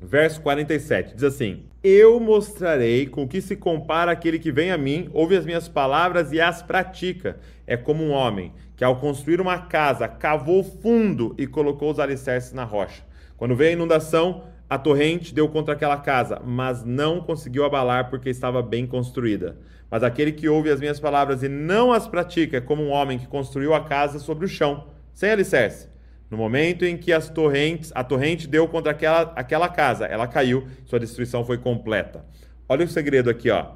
verso 0.00 0.40
47, 0.40 1.14
diz 1.14 1.24
assim: 1.24 1.64
Eu 1.82 2.20
mostrarei 2.20 3.06
com 3.06 3.26
que 3.26 3.40
se 3.40 3.56
compara 3.56 4.12
aquele 4.12 4.38
que 4.38 4.52
vem 4.52 4.70
a 4.70 4.76
mim, 4.76 5.08
ouve 5.14 5.34
as 5.34 5.46
minhas 5.46 5.66
palavras 5.66 6.30
e 6.30 6.38
as 6.38 6.60
pratica. 6.60 7.38
É 7.66 7.74
como 7.74 8.04
um 8.04 8.10
homem 8.10 8.52
que, 8.76 8.84
ao 8.84 8.96
construir 8.96 9.40
uma 9.40 9.56
casa, 9.60 10.06
cavou 10.06 10.62
fundo 10.62 11.34
e 11.38 11.46
colocou 11.46 11.90
os 11.90 11.98
alicerces 11.98 12.52
na 12.52 12.64
rocha. 12.64 13.02
Quando 13.34 13.56
veio 13.56 13.70
a 13.70 13.72
inundação, 13.72 14.44
a 14.68 14.76
torrente 14.76 15.34
deu 15.34 15.48
contra 15.48 15.72
aquela 15.72 15.96
casa, 15.96 16.38
mas 16.44 16.84
não 16.84 17.22
conseguiu 17.22 17.64
abalar 17.64 18.10
porque 18.10 18.28
estava 18.28 18.60
bem 18.60 18.86
construída. 18.86 19.56
Mas 19.90 20.02
aquele 20.02 20.32
que 20.32 20.50
ouve 20.50 20.68
as 20.68 20.80
minhas 20.80 21.00
palavras 21.00 21.42
e 21.42 21.48
não 21.48 21.92
as 21.92 22.06
pratica 22.06 22.58
é 22.58 22.60
como 22.60 22.82
um 22.82 22.90
homem 22.90 23.18
que 23.18 23.26
construiu 23.26 23.72
a 23.72 23.80
casa 23.80 24.18
sobre 24.18 24.44
o 24.44 24.48
chão, 24.48 24.86
sem 25.14 25.30
alicerce. 25.30 25.89
No 26.30 26.36
momento 26.36 26.84
em 26.84 26.96
que 26.96 27.12
as 27.12 27.28
torrentes, 27.28 27.90
a 27.94 28.04
torrente 28.04 28.46
deu 28.46 28.68
contra 28.68 28.92
aquela, 28.92 29.32
aquela 29.34 29.68
casa, 29.68 30.06
ela 30.06 30.28
caiu, 30.28 30.66
sua 30.86 31.00
destruição 31.00 31.44
foi 31.44 31.58
completa. 31.58 32.24
Olha 32.68 32.84
o 32.84 32.88
segredo 32.88 33.28
aqui, 33.28 33.50
ó. 33.50 33.72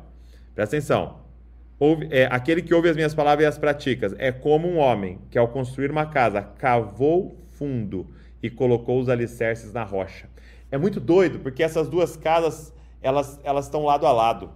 Presta 0.55 0.77
atenção. 0.77 1.25
Ouve, 1.81 2.07
é, 2.13 2.29
aquele 2.31 2.63
que 2.63 2.73
ouve 2.73 2.89
as 2.89 2.95
minhas 2.95 3.13
palavras 3.13 3.45
e 3.45 3.49
as 3.49 3.59
pratica 3.59 4.15
é 4.19 4.31
como 4.31 4.69
um 4.69 4.79
homem 4.79 5.19
que, 5.29 5.37
ao 5.37 5.49
construir 5.49 5.91
uma 5.91 6.07
casa, 6.07 6.43
cavou 6.43 7.37
fundo 7.51 8.07
e 8.41 8.49
colocou 8.49 9.01
os 9.01 9.09
alicerces 9.09 9.73
na 9.73 9.83
rocha. 9.83 10.29
É 10.71 10.79
muito 10.79 11.01
doido, 11.01 11.41
porque 11.41 11.63
essas 11.63 11.89
duas 11.89 12.17
casas, 12.17 12.73
elas, 13.03 13.41
elas 13.43 13.65
estão 13.65 13.85
lado 13.85 14.07
a 14.07 14.13
lado. 14.13 14.51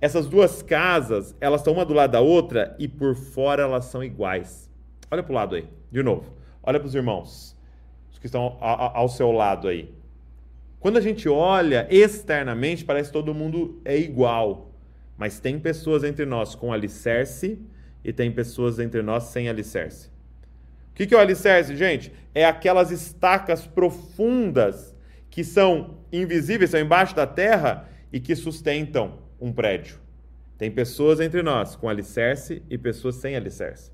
Essas 0.00 0.26
duas 0.26 0.60
casas, 0.60 1.36
elas 1.40 1.60
estão 1.60 1.72
uma 1.72 1.84
do 1.84 1.94
lado 1.94 2.10
da 2.10 2.20
outra 2.20 2.74
e 2.80 2.88
por 2.88 3.14
fora 3.14 3.62
elas 3.62 3.84
são 3.84 4.02
iguais. 4.02 4.68
Olha 5.08 5.22
para 5.22 5.32
o 5.32 5.34
lado 5.34 5.54
aí, 5.54 5.68
de 5.90 6.02
novo. 6.02 6.37
Olha 6.62 6.78
para 6.78 6.86
os 6.86 6.94
irmãos, 6.94 7.56
os 8.10 8.18
que 8.18 8.26
estão 8.26 8.56
ao 8.60 9.08
seu 9.08 9.30
lado 9.32 9.68
aí. 9.68 9.92
Quando 10.80 10.96
a 10.96 11.00
gente 11.00 11.28
olha 11.28 11.86
externamente, 11.90 12.84
parece 12.84 13.08
que 13.08 13.12
todo 13.12 13.34
mundo 13.34 13.80
é 13.84 13.96
igual. 13.96 14.70
Mas 15.16 15.40
tem 15.40 15.58
pessoas 15.58 16.04
entre 16.04 16.24
nós 16.24 16.54
com 16.54 16.72
alicerce 16.72 17.58
e 18.04 18.12
tem 18.12 18.30
pessoas 18.30 18.78
entre 18.78 19.02
nós 19.02 19.24
sem 19.24 19.48
alicerce. 19.48 20.08
O 20.90 20.94
que, 20.94 21.06
que 21.06 21.14
é 21.14 21.16
o 21.16 21.20
alicerce, 21.20 21.76
gente? 21.76 22.12
É 22.34 22.44
aquelas 22.44 22.90
estacas 22.90 23.66
profundas 23.66 24.94
que 25.30 25.42
são 25.42 25.98
invisíveis, 26.12 26.70
são 26.70 26.80
embaixo 26.80 27.14
da 27.14 27.26
terra 27.26 27.88
e 28.12 28.20
que 28.20 28.34
sustentam 28.36 29.18
um 29.40 29.52
prédio. 29.52 29.98
Tem 30.56 30.70
pessoas 30.70 31.20
entre 31.20 31.42
nós 31.42 31.76
com 31.76 31.88
alicerce 31.88 32.62
e 32.68 32.76
pessoas 32.76 33.16
sem 33.16 33.36
alicerce. 33.36 33.92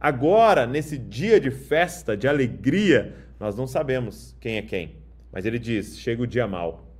Agora, 0.00 0.66
nesse 0.66 0.96
dia 0.96 1.38
de 1.38 1.50
festa, 1.50 2.16
de 2.16 2.26
alegria, 2.26 3.14
nós 3.38 3.54
não 3.54 3.66
sabemos 3.66 4.34
quem 4.40 4.56
é 4.56 4.62
quem. 4.62 4.96
Mas 5.30 5.44
ele 5.44 5.58
diz: 5.58 5.98
chega 5.98 6.22
o 6.22 6.26
dia 6.26 6.46
mal, 6.48 6.90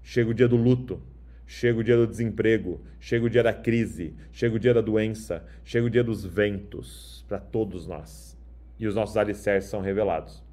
chega 0.00 0.30
o 0.30 0.34
dia 0.34 0.46
do 0.46 0.56
luto, 0.56 1.02
chega 1.44 1.80
o 1.80 1.82
dia 1.82 1.96
do 1.96 2.06
desemprego, 2.06 2.80
chega 3.00 3.26
o 3.26 3.30
dia 3.30 3.42
da 3.42 3.52
crise, 3.52 4.14
chega 4.30 4.54
o 4.54 4.60
dia 4.60 4.72
da 4.72 4.80
doença, 4.80 5.44
chega 5.64 5.86
o 5.86 5.90
dia 5.90 6.04
dos 6.04 6.24
ventos 6.24 7.24
para 7.28 7.38
todos 7.38 7.86
nós. 7.86 8.38
E 8.78 8.86
os 8.86 8.94
nossos 8.94 9.16
alicerces 9.16 9.68
são 9.68 9.80
revelados. 9.80 10.44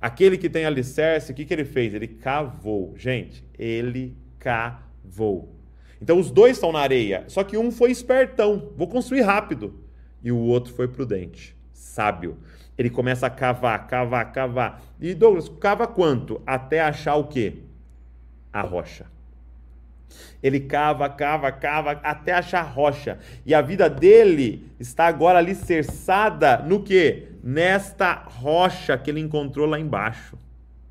Aquele 0.00 0.38
que 0.38 0.48
tem 0.50 0.64
alicerce, 0.64 1.30
o 1.30 1.34
que, 1.34 1.44
que 1.44 1.54
ele 1.54 1.64
fez? 1.64 1.94
Ele 1.94 2.08
cavou. 2.08 2.94
Gente, 2.96 3.44
ele 3.56 4.16
cavou. 4.38 5.54
Então 6.00 6.18
os 6.18 6.30
dois 6.30 6.56
estão 6.56 6.72
na 6.72 6.80
areia, 6.80 7.24
só 7.28 7.44
que 7.44 7.56
um 7.56 7.70
foi 7.70 7.90
espertão, 7.90 8.72
vou 8.76 8.88
construir 8.88 9.22
rápido. 9.22 9.87
E 10.22 10.32
o 10.32 10.38
outro 10.38 10.72
foi 10.72 10.88
prudente, 10.88 11.56
sábio. 11.72 12.38
Ele 12.76 12.90
começa 12.90 13.26
a 13.26 13.30
cavar, 13.30 13.86
cavar, 13.86 14.32
cavar. 14.32 14.82
E 15.00 15.14
Douglas, 15.14 15.48
cava 15.48 15.86
quanto? 15.86 16.40
Até 16.46 16.80
achar 16.80 17.16
o 17.16 17.24
quê? 17.26 17.54
A 18.52 18.60
rocha. 18.60 19.06
Ele 20.42 20.60
cava, 20.60 21.08
cava, 21.08 21.50
cava 21.50 21.92
até 22.02 22.32
achar 22.32 22.62
rocha. 22.62 23.18
E 23.44 23.52
a 23.52 23.60
vida 23.60 23.90
dele 23.90 24.70
está 24.78 25.06
agora 25.06 25.38
alicerçada 25.38 26.58
no 26.58 26.82
quê? 26.82 27.28
Nesta 27.42 28.14
rocha 28.14 28.96
que 28.96 29.10
ele 29.10 29.20
encontrou 29.20 29.66
lá 29.66 29.78
embaixo. 29.78 30.38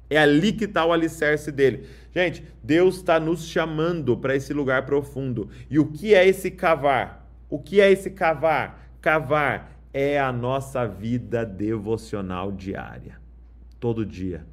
É 0.10 0.18
ali 0.18 0.54
que 0.54 0.66
está 0.66 0.86
o 0.86 0.94
alicerce 0.94 1.52
dele. 1.52 1.88
Gente, 2.14 2.44
Deus 2.64 2.98
está 2.98 3.20
nos 3.20 3.46
chamando 3.46 4.18
para 4.18 4.36
esse 4.36 4.54
lugar 4.54 4.86
profundo. 4.86 5.50
E 5.70 5.80
o 5.80 5.86
que 5.86 6.14
é 6.14 6.26
esse 6.28 6.50
cavar? 6.52 7.26
O 7.50 7.60
que 7.60 7.80
é 7.80 7.92
esse 7.92 8.10
cavar? 8.10 8.87
Cavar 9.02 9.72
é 9.94 10.20
a 10.20 10.32
nossa 10.32 10.86
vida 10.86 11.46
devocional 11.46 12.52
diária. 12.52 13.20
Todo 13.80 14.06
dia. 14.06 14.46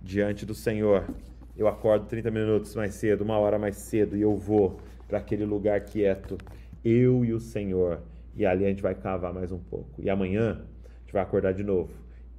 Diante 0.00 0.44
do 0.44 0.54
Senhor. 0.54 1.08
Eu 1.56 1.68
acordo 1.68 2.06
30 2.06 2.30
minutos 2.30 2.74
mais 2.74 2.94
cedo, 2.94 3.22
uma 3.22 3.38
hora 3.38 3.58
mais 3.58 3.76
cedo, 3.76 4.16
e 4.16 4.22
eu 4.22 4.36
vou 4.36 4.80
para 5.06 5.18
aquele 5.18 5.44
lugar 5.44 5.80
quieto. 5.80 6.38
Eu 6.84 7.24
e 7.24 7.32
o 7.32 7.40
Senhor. 7.40 8.00
E 8.34 8.46
ali 8.46 8.64
a 8.64 8.68
gente 8.68 8.82
vai 8.82 8.94
cavar 8.94 9.32
mais 9.32 9.52
um 9.52 9.58
pouco. 9.58 10.00
E 10.00 10.08
amanhã 10.08 10.52
a 10.52 11.00
gente 11.00 11.12
vai 11.12 11.22
acordar 11.22 11.52
de 11.52 11.62
novo 11.62 11.90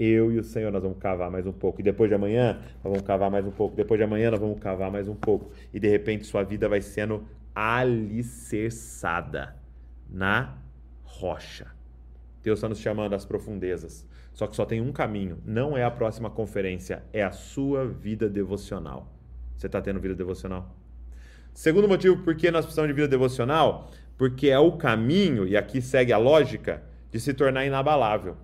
eu 0.04 0.32
e 0.32 0.40
o 0.40 0.44
Senhor 0.44 0.72
nós 0.72 0.82
vamos 0.82 0.98
cavar 0.98 1.30
mais 1.30 1.46
um 1.46 1.52
pouco. 1.52 1.80
E 1.80 1.84
depois 1.84 2.10
de 2.10 2.16
amanhã, 2.16 2.60
nós 2.84 2.92
vamos 2.92 3.04
cavar 3.04 3.30
mais 3.30 3.46
um 3.46 3.52
pouco. 3.52 3.76
Depois 3.76 4.00
de 4.00 4.04
amanhã, 4.04 4.32
nós 4.32 4.40
vamos 4.40 4.60
cavar 4.60 4.92
mais 4.92 5.08
um 5.08 5.14
pouco. 5.14 5.52
E 5.72 5.80
de 5.80 5.88
repente, 5.88 6.26
sua 6.26 6.42
vida 6.42 6.68
vai 6.68 6.82
sendo 6.82 7.24
alicerçada 7.54 9.56
na 10.10 10.58
rocha. 11.22 11.68
Deus 12.44 12.58
está 12.58 12.68
nos 12.68 12.80
chamando 12.80 13.13
às 13.13 13.24
profundezas. 13.24 14.08
Só 14.34 14.48
que 14.48 14.56
só 14.56 14.66
tem 14.66 14.82
um 14.82 14.92
caminho. 14.92 15.38
Não 15.46 15.78
é 15.78 15.84
a 15.84 15.92
próxima 15.92 16.30
conferência, 16.30 17.04
é 17.13 17.22
a 17.22 17.32
sua 17.32 17.86
vida 17.86 18.28
devocional. 18.28 19.08
Você 19.56 19.68
está 19.68 19.80
tendo 19.80 20.00
vida 20.00 20.16
devocional? 20.16 20.75
Segundo 21.54 21.88
motivo 21.88 22.24
por 22.24 22.36
que 22.36 22.50
nós 22.50 22.66
precisamos 22.66 22.90
de 22.90 22.96
vida 22.96 23.08
devocional, 23.08 23.92
porque 24.18 24.50
é 24.50 24.58
o 24.58 24.72
caminho, 24.74 25.46
e 25.46 25.56
aqui 25.56 25.82
segue 25.82 26.12
a 26.12 26.18
lógica, 26.18 26.82
de 27.12 27.20
se 27.20 27.34
tornar 27.34 27.66
inabalável. 27.66 28.38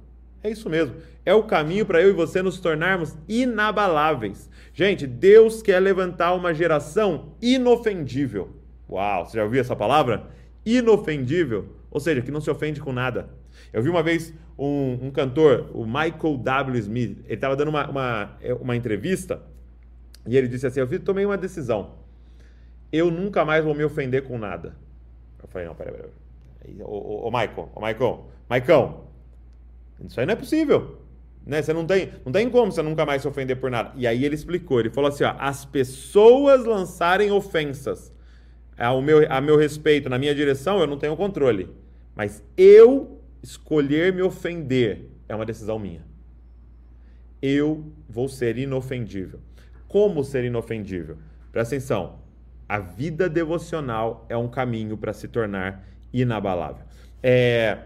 É 0.44 0.50
isso 0.50 0.70
mesmo. 0.70 0.96
É 1.26 1.34
o 1.34 1.44
caminho 1.44 1.86
para 1.86 2.02
eu 2.02 2.10
e 2.10 2.14
você 2.14 2.42
nos 2.42 2.60
tornarmos 2.60 3.18
inabaláveis. 3.28 4.50
Gente, 4.74 5.08
Deus 5.08 5.62
quer 5.62 5.80
levantar 5.80 6.34
uma 6.34 6.54
geração 6.54 7.34
inofendível. 7.42 8.50
Uau, 8.90 9.26
você 9.26 9.38
já 9.38 9.44
ouviu 9.44 9.62
essa 9.62 9.76
palavra? 9.76 10.28
Inofendível. 10.66 11.77
Ou 11.90 12.00
seja, 12.00 12.22
que 12.22 12.32
não 12.32 12.42
se 12.42 12.50
ofende 12.50 12.82
com 12.82 12.92
nada. 12.92 13.30
Eu 13.72 13.82
vi 13.82 13.90
uma 13.90 14.04
vez 14.04 14.34
um, 14.58 15.08
um 15.08 15.12
cantor, 15.12 15.70
o 15.74 15.86
Michael 15.86 16.38
W. 16.38 16.80
Smith, 16.80 17.20
ele 17.26 17.34
estava 17.34 17.56
dando 17.56 17.70
uma, 17.70 17.90
uma, 17.90 18.38
uma, 18.60 18.76
entrevista 18.76 19.42
e 20.26 20.36
ele 20.36 20.48
disse 20.48 20.68
assim: 20.68 20.80
Eu 20.80 21.00
tomei 21.00 21.26
uma 21.26 21.38
decisão. 21.38 21.96
Eu 22.92 23.12
nunca 23.12 23.46
mais 23.46 23.64
vou 23.64 23.74
me 23.74 23.84
ofender 23.84 24.24
com 24.24 24.38
nada. 24.38 24.76
Eu 25.42 25.48
falei: 25.48 25.68
Não, 25.68 25.76
peraí, 25.76 25.94
peraí. 25.94 26.82
Ô, 26.82 26.86
ô, 26.86 27.28
ô 27.28 27.32
Michael, 27.32 27.70
ô 27.74 27.80
Michael, 27.80 28.26
Michael, 28.50 29.08
isso 30.06 30.20
aí 30.20 30.26
não 30.26 30.34
é 30.34 30.36
possível. 30.36 31.02
Né? 31.46 31.62
Você 31.62 31.72
não 31.72 31.86
tem, 31.86 32.12
não 32.26 32.32
tem 32.32 32.50
como 32.50 32.72
você 32.72 32.82
nunca 32.82 33.06
mais 33.06 33.22
se 33.22 33.28
ofender 33.28 33.58
por 33.58 33.72
nada. 33.72 33.94
E 33.96 34.06
aí 34.06 34.26
ele 34.26 34.36
explicou, 34.36 34.82
ele 34.82 34.90
falou 34.90 35.08
assim, 35.08 35.24
ó, 35.24 35.34
as 35.40 35.64
pessoas 35.64 36.66
lançarem 36.66 37.32
ofensas 37.32 38.12
ao 38.78 39.02
meu, 39.02 39.26
a 39.32 39.42
meu 39.42 39.58
respeito, 39.58 40.10
na 40.10 40.18
minha 40.18 40.36
direção, 40.36 40.80
eu 40.80 40.88
não 40.88 40.98
tenho 40.98 41.16
controle. 41.16 41.70
Mas 42.16 42.44
eu 42.56 43.22
escolher 43.42 44.14
me 44.14 44.22
ofender 44.22 45.10
é 45.28 45.36
uma 45.36 45.46
decisão 45.46 45.78
minha. 45.78 46.06
Eu 47.42 47.92
vou 48.10 48.28
ser 48.28 48.58
inofendível. 48.58 49.40
Como 49.88 50.24
ser 50.24 50.44
inofendível? 50.44 51.18
Presta 51.52 51.76
atenção. 51.76 52.20
A 52.68 52.80
vida 52.80 53.30
devocional 53.30 54.26
é 54.30 54.36
um 54.36 54.48
caminho 54.48 54.98
para 54.98 55.14
se 55.14 55.28
tornar 55.28 55.86
inabalável. 56.12 56.86
É, 57.22 57.78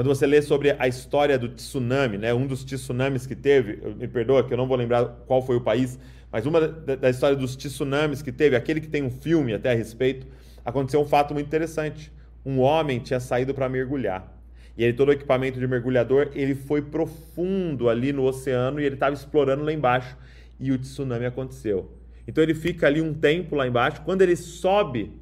Quando 0.00 0.08
você 0.08 0.26
lê 0.26 0.40
sobre 0.40 0.74
a 0.78 0.88
história 0.88 1.38
do 1.38 1.46
tsunami, 1.46 2.16
né, 2.16 2.32
um 2.32 2.46
dos 2.46 2.64
tsunamis 2.64 3.26
que 3.26 3.36
teve, 3.36 3.86
me 3.98 4.08
perdoa 4.08 4.42
que 4.42 4.50
eu 4.50 4.56
não 4.56 4.66
vou 4.66 4.74
lembrar 4.74 5.04
qual 5.26 5.42
foi 5.42 5.56
o 5.56 5.60
país, 5.60 5.98
mas 6.32 6.46
uma 6.46 6.58
da, 6.58 6.96
da 6.96 7.10
história 7.10 7.36
dos 7.36 7.54
tsunamis 7.54 8.22
que 8.22 8.32
teve, 8.32 8.56
aquele 8.56 8.80
que 8.80 8.88
tem 8.88 9.02
um 9.02 9.10
filme 9.10 9.52
até 9.52 9.72
a 9.72 9.74
respeito, 9.74 10.26
aconteceu 10.64 11.02
um 11.02 11.04
fato 11.04 11.34
muito 11.34 11.48
interessante. 11.48 12.10
Um 12.46 12.60
homem 12.60 12.98
tinha 12.98 13.20
saído 13.20 13.52
para 13.52 13.68
mergulhar. 13.68 14.42
E 14.74 14.82
ele, 14.82 14.94
todo 14.94 15.10
o 15.10 15.12
equipamento 15.12 15.60
de 15.60 15.66
mergulhador, 15.66 16.30
ele 16.34 16.54
foi 16.54 16.80
profundo 16.80 17.90
ali 17.90 18.10
no 18.10 18.24
oceano 18.24 18.80
e 18.80 18.86
ele 18.86 18.94
estava 18.94 19.14
explorando 19.14 19.64
lá 19.64 19.70
embaixo. 19.70 20.16
E 20.58 20.72
o 20.72 20.78
tsunami 20.78 21.26
aconteceu. 21.26 21.92
Então 22.26 22.42
ele 22.42 22.54
fica 22.54 22.86
ali 22.86 23.02
um 23.02 23.12
tempo 23.12 23.54
lá 23.54 23.66
embaixo. 23.66 24.00
Quando 24.00 24.22
ele 24.22 24.34
sobe 24.34 25.12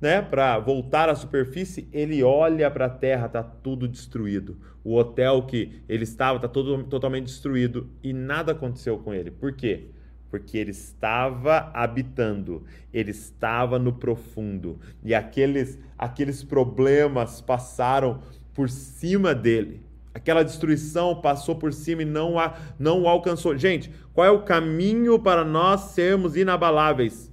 né, 0.00 0.20
para 0.20 0.58
voltar 0.58 1.08
à 1.08 1.14
superfície, 1.14 1.88
ele 1.92 2.22
olha 2.22 2.70
para 2.70 2.86
a 2.86 2.90
terra, 2.90 3.26
está 3.26 3.42
tudo 3.42 3.88
destruído. 3.88 4.58
O 4.84 4.94
hotel 4.94 5.42
que 5.42 5.82
ele 5.88 6.04
estava 6.04 6.36
está 6.36 6.48
todo 6.48 6.84
totalmente 6.84 7.26
destruído 7.26 7.88
e 8.02 8.12
nada 8.12 8.52
aconteceu 8.52 8.98
com 8.98 9.12
ele. 9.12 9.30
Por 9.30 9.52
quê? 9.52 9.90
Porque 10.30 10.58
ele 10.58 10.70
estava 10.70 11.70
habitando, 11.72 12.64
ele 12.92 13.10
estava 13.10 13.78
no 13.78 13.92
profundo 13.92 14.78
e 15.02 15.14
aqueles 15.14 15.78
aqueles 15.96 16.44
problemas 16.44 17.40
passaram 17.40 18.20
por 18.52 18.68
cima 18.68 19.34
dele. 19.34 19.80
Aquela 20.12 20.42
destruição 20.42 21.20
passou 21.20 21.56
por 21.56 21.72
cima 21.72 22.02
e 22.02 22.06
não 22.06 22.38
a, 22.38 22.54
não 22.78 23.02
o 23.02 23.08
alcançou. 23.08 23.56
Gente, 23.56 23.92
qual 24.14 24.26
é 24.26 24.30
o 24.30 24.42
caminho 24.42 25.18
para 25.18 25.44
nós 25.44 25.92
sermos 25.92 26.36
inabaláveis? 26.36 27.30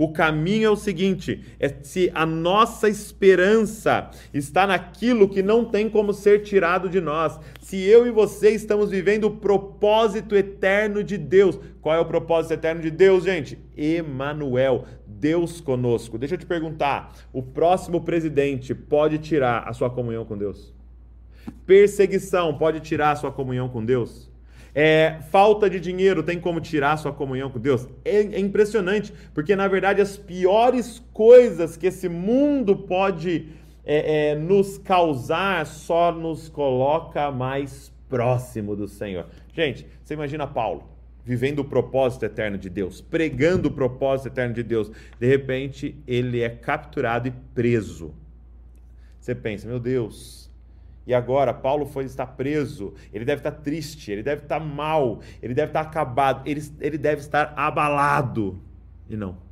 O 0.00 0.08
caminho 0.08 0.66
é 0.66 0.70
o 0.70 0.76
seguinte: 0.76 1.44
é 1.58 1.68
se 1.82 2.10
a 2.14 2.24
nossa 2.24 2.88
esperança 2.88 4.10
está 4.32 4.66
naquilo 4.66 5.28
que 5.28 5.42
não 5.42 5.62
tem 5.62 5.90
como 5.90 6.14
ser 6.14 6.40
tirado 6.40 6.88
de 6.88 7.02
nós. 7.02 7.38
Se 7.60 7.76
eu 7.84 8.06
e 8.06 8.10
você 8.10 8.52
estamos 8.52 8.88
vivendo 8.88 9.24
o 9.24 9.36
propósito 9.36 10.34
eterno 10.34 11.04
de 11.04 11.18
Deus. 11.18 11.58
Qual 11.82 11.94
é 11.94 12.00
o 12.00 12.06
propósito 12.06 12.54
eterno 12.54 12.80
de 12.80 12.90
Deus, 12.90 13.24
gente? 13.24 13.58
Emanuel, 13.76 14.86
Deus 15.06 15.60
conosco. 15.60 16.16
Deixa 16.16 16.34
eu 16.34 16.38
te 16.38 16.46
perguntar: 16.46 17.12
o 17.30 17.42
próximo 17.42 18.00
presidente 18.00 18.74
pode 18.74 19.18
tirar 19.18 19.68
a 19.68 19.74
sua 19.74 19.90
comunhão 19.90 20.24
com 20.24 20.38
Deus? 20.38 20.72
Perseguição 21.66 22.56
pode 22.56 22.80
tirar 22.80 23.10
a 23.10 23.16
sua 23.16 23.30
comunhão 23.30 23.68
com 23.68 23.84
Deus? 23.84 24.29
É, 24.74 25.18
falta 25.30 25.68
de 25.68 25.80
dinheiro 25.80 26.22
tem 26.22 26.38
como 26.38 26.60
tirar 26.60 26.96
sua 26.96 27.12
comunhão 27.12 27.50
com 27.50 27.58
Deus? 27.58 27.88
É, 28.04 28.18
é, 28.18 28.38
impressionante, 28.38 29.12
porque 29.34 29.56
na 29.56 29.66
verdade 29.66 30.00
as 30.00 30.16
piores 30.16 31.02
coisas 31.12 31.76
que 31.76 31.86
esse 31.86 32.08
mundo 32.08 32.76
pode 32.76 33.48
é, 33.84 34.30
é, 34.30 34.34
nos 34.34 34.78
causar 34.78 35.66
só 35.66 36.12
nos 36.12 36.48
coloca 36.48 37.30
mais 37.30 37.92
próximo 38.08 38.76
do 38.76 38.86
Senhor. 38.86 39.26
Gente, 39.52 39.86
você 40.04 40.14
imagina 40.14 40.46
Paulo 40.46 40.88
vivendo 41.24 41.60
o 41.60 41.64
propósito 41.64 42.24
eterno 42.24 42.58
de 42.58 42.68
Deus, 42.68 43.00
pregando 43.00 43.68
o 43.68 43.70
propósito 43.70 44.28
eterno 44.28 44.54
de 44.54 44.62
Deus. 44.62 44.90
De 45.18 45.26
repente, 45.26 45.94
ele 46.06 46.40
é 46.40 46.48
capturado 46.48 47.28
e 47.28 47.30
preso. 47.54 48.14
Você 49.20 49.34
pensa, 49.34 49.68
meu 49.68 49.78
Deus, 49.78 50.49
e 51.06 51.14
agora 51.14 51.52
Paulo 51.52 51.86
foi 51.86 52.04
estar 52.04 52.26
preso, 52.26 52.94
ele 53.12 53.24
deve 53.24 53.40
estar 53.40 53.52
triste, 53.52 54.10
ele 54.10 54.22
deve 54.22 54.42
estar 54.42 54.60
mal, 54.60 55.20
ele 55.42 55.54
deve 55.54 55.70
estar 55.70 55.80
acabado, 55.80 56.42
ele, 56.46 56.62
ele 56.80 56.98
deve 56.98 57.20
estar 57.20 57.52
abalado. 57.56 58.60
E 59.08 59.16
não. 59.16 59.49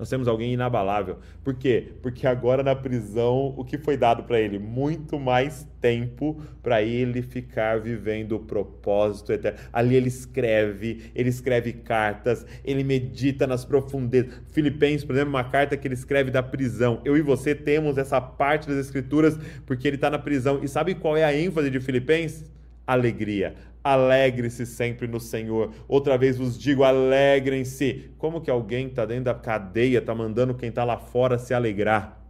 Nós 0.00 0.08
temos 0.08 0.26
alguém 0.26 0.54
inabalável. 0.54 1.18
Por 1.44 1.52
quê? 1.52 1.92
Porque 2.00 2.26
agora 2.26 2.62
na 2.62 2.74
prisão, 2.74 3.52
o 3.54 3.62
que 3.62 3.76
foi 3.76 3.98
dado 3.98 4.22
para 4.22 4.40
ele? 4.40 4.58
Muito 4.58 5.20
mais 5.20 5.68
tempo 5.78 6.40
para 6.62 6.82
ele 6.82 7.20
ficar 7.20 7.78
vivendo 7.78 8.32
o 8.32 8.40
propósito 8.40 9.30
eterno. 9.30 9.58
Ali 9.70 9.96
ele 9.96 10.08
escreve, 10.08 11.10
ele 11.14 11.28
escreve 11.28 11.74
cartas, 11.74 12.46
ele 12.64 12.82
medita 12.82 13.46
nas 13.46 13.66
profundezas. 13.66 14.40
Filipenses, 14.52 15.04
por 15.04 15.14
exemplo, 15.14 15.34
uma 15.34 15.44
carta 15.44 15.76
que 15.76 15.86
ele 15.86 15.94
escreve 15.94 16.30
da 16.30 16.42
prisão. 16.42 17.02
Eu 17.04 17.14
e 17.14 17.20
você 17.20 17.54
temos 17.54 17.98
essa 17.98 18.22
parte 18.22 18.66
das 18.68 18.78
escrituras 18.78 19.38
porque 19.66 19.86
ele 19.86 19.96
está 19.96 20.08
na 20.08 20.18
prisão. 20.18 20.64
E 20.64 20.68
sabe 20.68 20.94
qual 20.94 21.14
é 21.14 21.24
a 21.24 21.36
ênfase 21.36 21.68
de 21.68 21.78
Filipenses? 21.78 22.50
Alegria 22.86 23.54
Alegre-se 23.82 24.66
sempre 24.66 25.06
no 25.06 25.18
Senhor. 25.18 25.72
Outra 25.88 26.18
vez 26.18 26.36
vos 26.36 26.58
digo, 26.58 26.84
alegrem-se. 26.84 28.10
Como 28.18 28.40
que 28.40 28.50
alguém 28.50 28.88
está 28.88 29.06
dentro 29.06 29.24
da 29.24 29.34
cadeia, 29.34 29.98
está 29.98 30.14
mandando 30.14 30.54
quem 30.54 30.68
está 30.68 30.84
lá 30.84 30.98
fora 30.98 31.38
se 31.38 31.54
alegrar? 31.54 32.20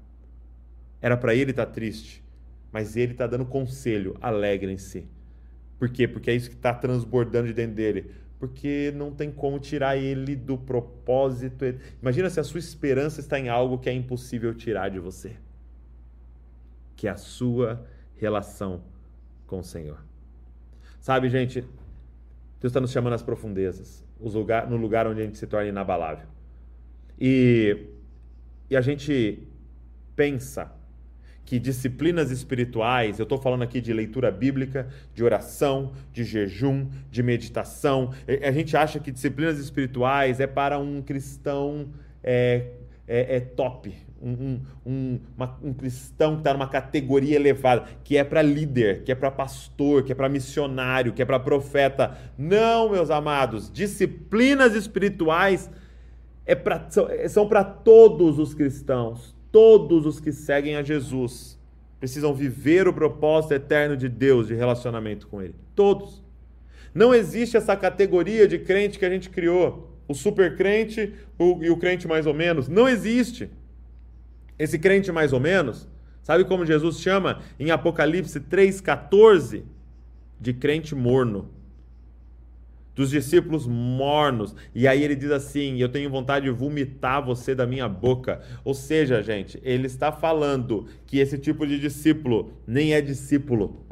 Era 1.00 1.16
para 1.16 1.34
ele 1.34 1.50
estar 1.50 1.66
tá 1.66 1.72
triste, 1.72 2.22
mas 2.70 2.96
ele 2.96 3.12
está 3.12 3.26
dando 3.26 3.44
conselho, 3.44 4.16
alegrem-se. 4.20 5.08
Por 5.78 5.88
quê? 5.88 6.06
Porque 6.06 6.30
é 6.30 6.34
isso 6.34 6.50
que 6.50 6.56
está 6.56 6.74
transbordando 6.74 7.48
de 7.48 7.54
dentro 7.54 7.74
dele. 7.74 8.10
Porque 8.38 8.92
não 8.94 9.10
tem 9.12 9.30
como 9.30 9.58
tirar 9.58 9.96
ele 9.96 10.36
do 10.36 10.56
propósito. 10.56 11.64
Imagina 12.00 12.28
se 12.30 12.38
a 12.38 12.44
sua 12.44 12.60
esperança 12.60 13.20
está 13.20 13.38
em 13.38 13.48
algo 13.48 13.78
que 13.78 13.88
é 13.88 13.92
impossível 13.92 14.54
tirar 14.54 14.90
de 14.90 14.98
você. 14.98 15.36
Que 16.94 17.08
é 17.08 17.10
a 17.10 17.16
sua 17.16 17.86
relação 18.16 18.82
com 19.46 19.60
o 19.60 19.64
Senhor. 19.64 20.09
Sabe, 21.00 21.30
gente, 21.30 21.62
Deus 22.60 22.70
está 22.70 22.80
nos 22.80 22.92
chamando 22.92 23.14
às 23.14 23.22
profundezas, 23.22 24.04
lugar, 24.20 24.68
no 24.68 24.76
lugar 24.76 25.06
onde 25.06 25.22
a 25.22 25.24
gente 25.24 25.38
se 25.38 25.46
torna 25.46 25.68
inabalável. 25.68 26.26
E, 27.18 27.86
e 28.68 28.76
a 28.76 28.82
gente 28.82 29.42
pensa 30.14 30.70
que 31.46 31.58
disciplinas 31.58 32.30
espirituais, 32.30 33.18
eu 33.18 33.24
estou 33.24 33.38
falando 33.38 33.62
aqui 33.62 33.80
de 33.80 33.92
leitura 33.92 34.30
bíblica, 34.30 34.88
de 35.14 35.24
oração, 35.24 35.92
de 36.12 36.22
jejum, 36.22 36.86
de 37.10 37.22
meditação, 37.22 38.12
a 38.42 38.52
gente 38.52 38.76
acha 38.76 39.00
que 39.00 39.10
disciplinas 39.10 39.58
espirituais 39.58 40.38
é 40.38 40.46
para 40.46 40.78
um 40.78 41.02
cristão 41.02 41.88
é, 42.22 42.66
é, 43.08 43.36
é 43.36 43.40
top, 43.40 43.92
um, 44.22 44.60
um, 44.84 45.20
uma, 45.36 45.58
um 45.62 45.72
cristão 45.72 46.34
que 46.34 46.40
está 46.40 46.52
numa 46.52 46.68
categoria 46.68 47.36
elevada, 47.36 47.84
que 48.04 48.16
é 48.16 48.24
para 48.24 48.42
líder, 48.42 49.02
que 49.02 49.12
é 49.12 49.14
para 49.14 49.30
pastor, 49.30 50.02
que 50.02 50.12
é 50.12 50.14
para 50.14 50.28
missionário, 50.28 51.12
que 51.12 51.22
é 51.22 51.24
para 51.24 51.38
profeta. 51.38 52.16
Não, 52.36 52.90
meus 52.90 53.10
amados, 53.10 53.70
disciplinas 53.70 54.74
espirituais 54.74 55.70
é 56.44 56.54
pra, 56.54 56.86
são 57.28 57.48
para 57.48 57.64
todos 57.64 58.38
os 58.38 58.54
cristãos, 58.54 59.36
todos 59.50 60.06
os 60.06 60.20
que 60.20 60.32
seguem 60.32 60.76
a 60.76 60.82
Jesus. 60.82 61.58
Precisam 61.98 62.34
viver 62.34 62.88
o 62.88 62.94
propósito 62.94 63.52
eterno 63.52 63.96
de 63.96 64.08
Deus 64.08 64.48
de 64.48 64.54
relacionamento 64.54 65.26
com 65.26 65.42
Ele. 65.42 65.54
Todos. 65.74 66.22
Não 66.94 67.14
existe 67.14 67.56
essa 67.56 67.76
categoria 67.76 68.48
de 68.48 68.58
crente 68.58 68.98
que 68.98 69.04
a 69.04 69.10
gente 69.10 69.30
criou. 69.30 69.88
O 70.08 70.14
super 70.14 70.56
crente 70.56 71.14
e 71.60 71.70
o 71.70 71.76
crente 71.76 72.08
mais 72.08 72.26
ou 72.26 72.34
menos. 72.34 72.68
Não 72.68 72.88
existe. 72.88 73.48
Esse 74.60 74.78
crente 74.78 75.10
mais 75.10 75.32
ou 75.32 75.40
menos, 75.40 75.88
sabe 76.22 76.44
como 76.44 76.66
Jesus 76.66 77.00
chama 77.00 77.40
em 77.58 77.70
Apocalipse 77.70 78.38
3,14? 78.38 79.62
De 80.38 80.52
crente 80.52 80.94
morno. 80.94 81.48
Dos 82.94 83.08
discípulos 83.08 83.66
mornos. 83.66 84.54
E 84.74 84.86
aí 84.86 85.02
ele 85.02 85.16
diz 85.16 85.30
assim: 85.30 85.78
Eu 85.78 85.88
tenho 85.88 86.10
vontade 86.10 86.44
de 86.44 86.50
vomitar 86.50 87.24
você 87.24 87.54
da 87.54 87.66
minha 87.66 87.88
boca. 87.88 88.42
Ou 88.62 88.74
seja, 88.74 89.22
gente, 89.22 89.58
ele 89.62 89.86
está 89.86 90.12
falando 90.12 90.86
que 91.06 91.18
esse 91.18 91.38
tipo 91.38 91.66
de 91.66 91.78
discípulo 91.78 92.52
nem 92.66 92.92
é 92.92 93.00
discípulo. 93.00 93.86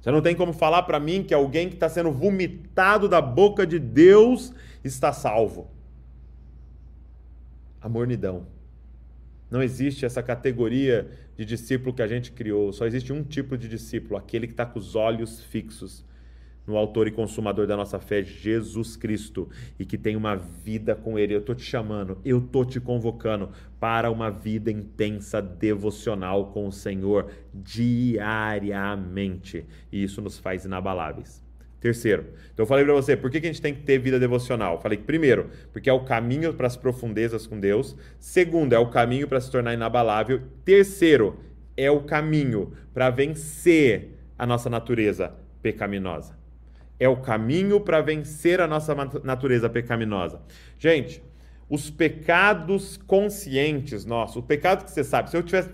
Você 0.00 0.12
não 0.12 0.22
tem 0.22 0.36
como 0.36 0.52
falar 0.52 0.84
para 0.84 1.00
mim 1.00 1.24
que 1.24 1.34
alguém 1.34 1.68
que 1.68 1.74
está 1.74 1.88
sendo 1.88 2.12
vomitado 2.12 3.08
da 3.08 3.20
boca 3.20 3.66
de 3.66 3.80
Deus 3.80 4.54
está 4.84 5.12
salvo. 5.12 5.68
A 7.80 7.88
mornidão. 7.88 8.55
Não 9.50 9.62
existe 9.62 10.04
essa 10.04 10.22
categoria 10.22 11.08
de 11.36 11.44
discípulo 11.44 11.94
que 11.94 12.02
a 12.02 12.06
gente 12.06 12.32
criou. 12.32 12.72
Só 12.72 12.86
existe 12.86 13.12
um 13.12 13.22
tipo 13.22 13.56
de 13.56 13.68
discípulo, 13.68 14.16
aquele 14.16 14.46
que 14.46 14.52
está 14.52 14.66
com 14.66 14.78
os 14.78 14.96
olhos 14.96 15.40
fixos 15.40 16.04
no 16.66 16.76
autor 16.76 17.06
e 17.06 17.12
consumador 17.12 17.66
da 17.66 17.76
nossa 17.76 18.00
fé, 18.00 18.24
Jesus 18.24 18.96
Cristo, 18.96 19.48
e 19.78 19.84
que 19.84 19.96
tem 19.96 20.16
uma 20.16 20.34
vida 20.34 20.96
com 20.96 21.18
Ele. 21.18 21.34
Eu 21.34 21.38
estou 21.38 21.54
te 21.54 21.62
chamando, 21.62 22.18
eu 22.24 22.38
estou 22.38 22.64
te 22.64 22.80
convocando 22.80 23.50
para 23.78 24.10
uma 24.10 24.30
vida 24.30 24.70
intensa, 24.70 25.40
devocional 25.40 26.50
com 26.50 26.66
o 26.66 26.72
Senhor 26.72 27.30
diariamente. 27.54 29.64
E 29.92 30.02
isso 30.02 30.20
nos 30.20 30.38
faz 30.38 30.64
inabaláveis. 30.64 31.45
Terceiro, 31.86 32.26
então 32.52 32.64
eu 32.64 32.66
falei 32.66 32.84
para 32.84 32.94
você, 32.94 33.16
por 33.16 33.30
que, 33.30 33.40
que 33.40 33.46
a 33.46 33.52
gente 33.52 33.62
tem 33.62 33.72
que 33.72 33.82
ter 33.82 33.96
vida 33.96 34.18
devocional? 34.18 34.80
Falei 34.80 34.98
que 34.98 35.04
primeiro, 35.04 35.50
porque 35.72 35.88
é 35.88 35.92
o 35.92 36.00
caminho 36.00 36.52
para 36.52 36.66
as 36.66 36.76
profundezas 36.76 37.46
com 37.46 37.60
Deus. 37.60 37.96
Segundo, 38.18 38.72
é 38.72 38.78
o 38.78 38.90
caminho 38.90 39.28
para 39.28 39.40
se 39.40 39.48
tornar 39.48 39.72
inabalável. 39.72 40.42
Terceiro, 40.64 41.38
é 41.76 41.88
o 41.88 42.00
caminho 42.00 42.72
para 42.92 43.08
vencer 43.08 44.18
a 44.36 44.44
nossa 44.44 44.68
natureza 44.68 45.32
pecaminosa. 45.62 46.36
É 46.98 47.08
o 47.08 47.18
caminho 47.18 47.78
para 47.80 48.00
vencer 48.00 48.60
a 48.60 48.66
nossa 48.66 48.92
natureza 49.22 49.70
pecaminosa. 49.70 50.40
Gente, 50.76 51.22
os 51.70 51.88
pecados 51.88 52.96
conscientes 52.96 54.04
nossos, 54.04 54.38
o 54.38 54.42
pecado 54.42 54.84
que 54.84 54.90
você 54.90 55.04
sabe, 55.04 55.30
se 55.30 55.36
eu 55.36 55.42
tivesse, 55.44 55.70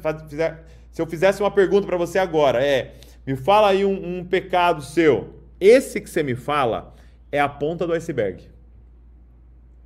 Se 0.91 1.01
eu 1.01 1.07
fizesse 1.07 1.41
uma 1.41 1.51
pergunta 1.51 1.87
para 1.87 1.97
você 1.97 2.19
agora, 2.19 2.63
é, 2.63 2.97
me 3.27 3.37
fala 3.37 3.69
aí 3.69 3.85
um, 3.85 4.19
um 4.19 4.25
pecado 4.25 4.83
seu. 4.83 5.42
Esse 5.65 6.01
que 6.01 6.11
você 6.11 6.25
me 6.25 6.35
fala 6.35 6.93
é 7.31 7.39
a 7.39 7.49
ponta 7.49 7.87
do 7.87 7.93
iceberg. 7.93 8.43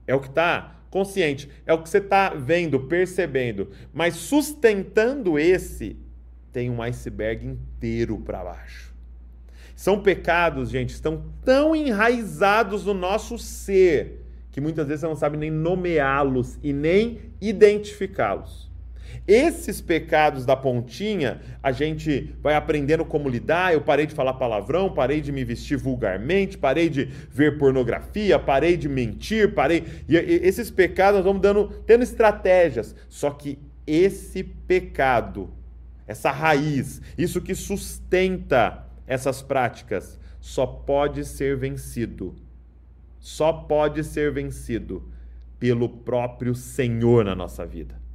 É 0.06 0.14
o 0.14 0.20
que 0.20 0.28
está 0.28 0.80
consciente, 0.88 1.50
é 1.66 1.74
o 1.74 1.82
que 1.82 1.88
você 1.90 1.98
está 1.98 2.30
vendo, 2.30 2.80
percebendo. 2.80 3.70
Mas 3.92 4.14
sustentando 4.14 5.38
esse, 5.38 5.94
tem 6.50 6.70
um 6.70 6.80
iceberg 6.80 7.46
inteiro 7.46 8.16
para 8.16 8.42
baixo. 8.42 8.94
São 9.74 10.00
pecados, 10.00 10.70
gente, 10.70 10.94
estão 10.94 11.26
tão 11.44 11.76
enraizados 11.76 12.86
no 12.86 12.94
nosso 12.94 13.38
ser 13.38 14.24
que 14.50 14.62
muitas 14.62 14.86
vezes 14.86 15.02
você 15.02 15.06
não 15.08 15.14
sabe 15.14 15.36
nem 15.36 15.50
nomeá-los 15.50 16.58
e 16.62 16.72
nem 16.72 17.20
identificá-los. 17.38 18.70
Esses 19.26 19.80
pecados 19.80 20.46
da 20.46 20.54
pontinha, 20.54 21.40
a 21.60 21.72
gente 21.72 22.32
vai 22.40 22.54
aprendendo 22.54 23.04
como 23.04 23.28
lidar. 23.28 23.72
Eu 23.72 23.80
parei 23.80 24.06
de 24.06 24.14
falar 24.14 24.34
palavrão, 24.34 24.92
parei 24.92 25.20
de 25.20 25.32
me 25.32 25.44
vestir 25.44 25.76
vulgarmente, 25.76 26.56
parei 26.56 26.88
de 26.88 27.04
ver 27.04 27.58
pornografia, 27.58 28.38
parei 28.38 28.76
de 28.76 28.88
mentir, 28.88 29.52
parei. 29.52 29.84
E 30.08 30.16
esses 30.16 30.70
pecados 30.70 31.18
nós 31.18 31.24
vamos 31.24 31.42
dando, 31.42 31.68
tendo 31.86 32.04
estratégias. 32.04 32.94
Só 33.08 33.30
que 33.30 33.58
esse 33.84 34.44
pecado, 34.44 35.52
essa 36.06 36.30
raiz, 36.30 37.02
isso 37.18 37.40
que 37.40 37.54
sustenta 37.54 38.86
essas 39.08 39.42
práticas, 39.42 40.20
só 40.40 40.66
pode 40.66 41.24
ser 41.24 41.56
vencido. 41.56 42.36
Só 43.18 43.52
pode 43.52 44.04
ser 44.04 44.30
vencido 44.30 45.10
pelo 45.58 45.88
próprio 45.88 46.54
Senhor 46.54 47.24
na 47.24 47.34
nossa 47.34 47.66
vida 47.66 48.05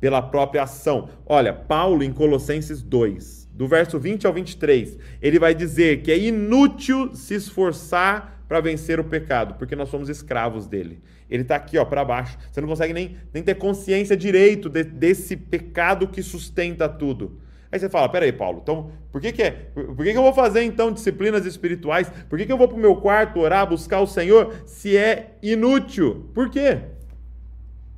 pela 0.00 0.22
própria 0.22 0.62
ação. 0.62 1.08
Olha, 1.26 1.52
Paulo 1.52 2.02
em 2.02 2.12
Colossenses 2.12 2.82
2, 2.82 3.48
do 3.52 3.66
verso 3.66 3.98
20 3.98 4.26
ao 4.26 4.32
23, 4.32 4.98
ele 5.20 5.38
vai 5.38 5.54
dizer 5.54 6.02
que 6.02 6.12
é 6.12 6.18
inútil 6.18 7.14
se 7.14 7.34
esforçar 7.34 8.42
para 8.46 8.60
vencer 8.60 8.98
o 8.98 9.04
pecado, 9.04 9.54
porque 9.58 9.76
nós 9.76 9.88
somos 9.88 10.08
escravos 10.08 10.66
dele. 10.66 11.02
Ele 11.28 11.42
está 11.42 11.56
aqui, 11.56 11.76
ó, 11.76 11.84
para 11.84 12.04
baixo. 12.04 12.38
Você 12.50 12.60
não 12.60 12.68
consegue 12.68 12.94
nem, 12.94 13.16
nem 13.34 13.42
ter 13.42 13.54
consciência 13.56 14.16
direito 14.16 14.70
de, 14.70 14.82
desse 14.84 15.36
pecado 15.36 16.08
que 16.08 16.22
sustenta 16.22 16.88
tudo. 16.88 17.38
Aí 17.70 17.78
você 17.78 17.90
fala, 17.90 18.08
peraí, 18.08 18.32
Paulo, 18.32 18.60
então 18.62 18.90
por 19.12 19.20
que, 19.20 19.30
que 19.30 19.42
é? 19.42 19.50
Por 19.50 20.02
que, 20.02 20.12
que 20.12 20.16
eu 20.16 20.22
vou 20.22 20.32
fazer 20.32 20.62
então 20.62 20.90
disciplinas 20.90 21.44
espirituais? 21.44 22.10
Por 22.30 22.38
que, 22.38 22.46
que 22.46 22.52
eu 22.52 22.56
vou 22.56 22.66
para 22.66 22.78
o 22.78 22.80
meu 22.80 22.96
quarto 22.96 23.40
orar, 23.40 23.68
buscar 23.68 24.00
o 24.00 24.06
Senhor, 24.06 24.54
se 24.64 24.96
é 24.96 25.36
inútil? 25.42 26.30
Por 26.32 26.48
quê? 26.48 26.78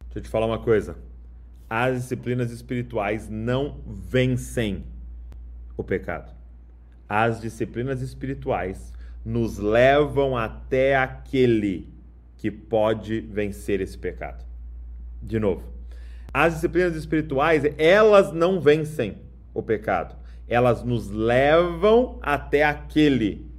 Deixa 0.06 0.16
eu 0.16 0.22
te 0.22 0.28
falar 0.28 0.46
uma 0.46 0.58
coisa 0.58 0.96
as 1.70 2.02
disciplinas 2.02 2.50
espirituais 2.50 3.28
não 3.28 3.80
vencem 3.86 4.84
o 5.76 5.84
pecado. 5.84 6.34
As 7.08 7.40
disciplinas 7.40 8.02
espirituais 8.02 8.92
nos 9.24 9.56
levam 9.58 10.36
até 10.36 10.96
aquele 10.96 11.88
que 12.36 12.50
pode 12.50 13.20
vencer 13.20 13.80
esse 13.80 13.96
pecado. 13.96 14.44
De 15.22 15.38
novo, 15.38 15.62
as 16.34 16.54
disciplinas 16.54 16.96
espirituais, 16.96 17.62
elas 17.78 18.32
não 18.32 18.60
vencem 18.60 19.18
o 19.54 19.62
pecado. 19.62 20.16
Elas 20.48 20.82
nos 20.82 21.08
levam 21.10 22.18
até 22.20 22.64
aquele 22.64 23.49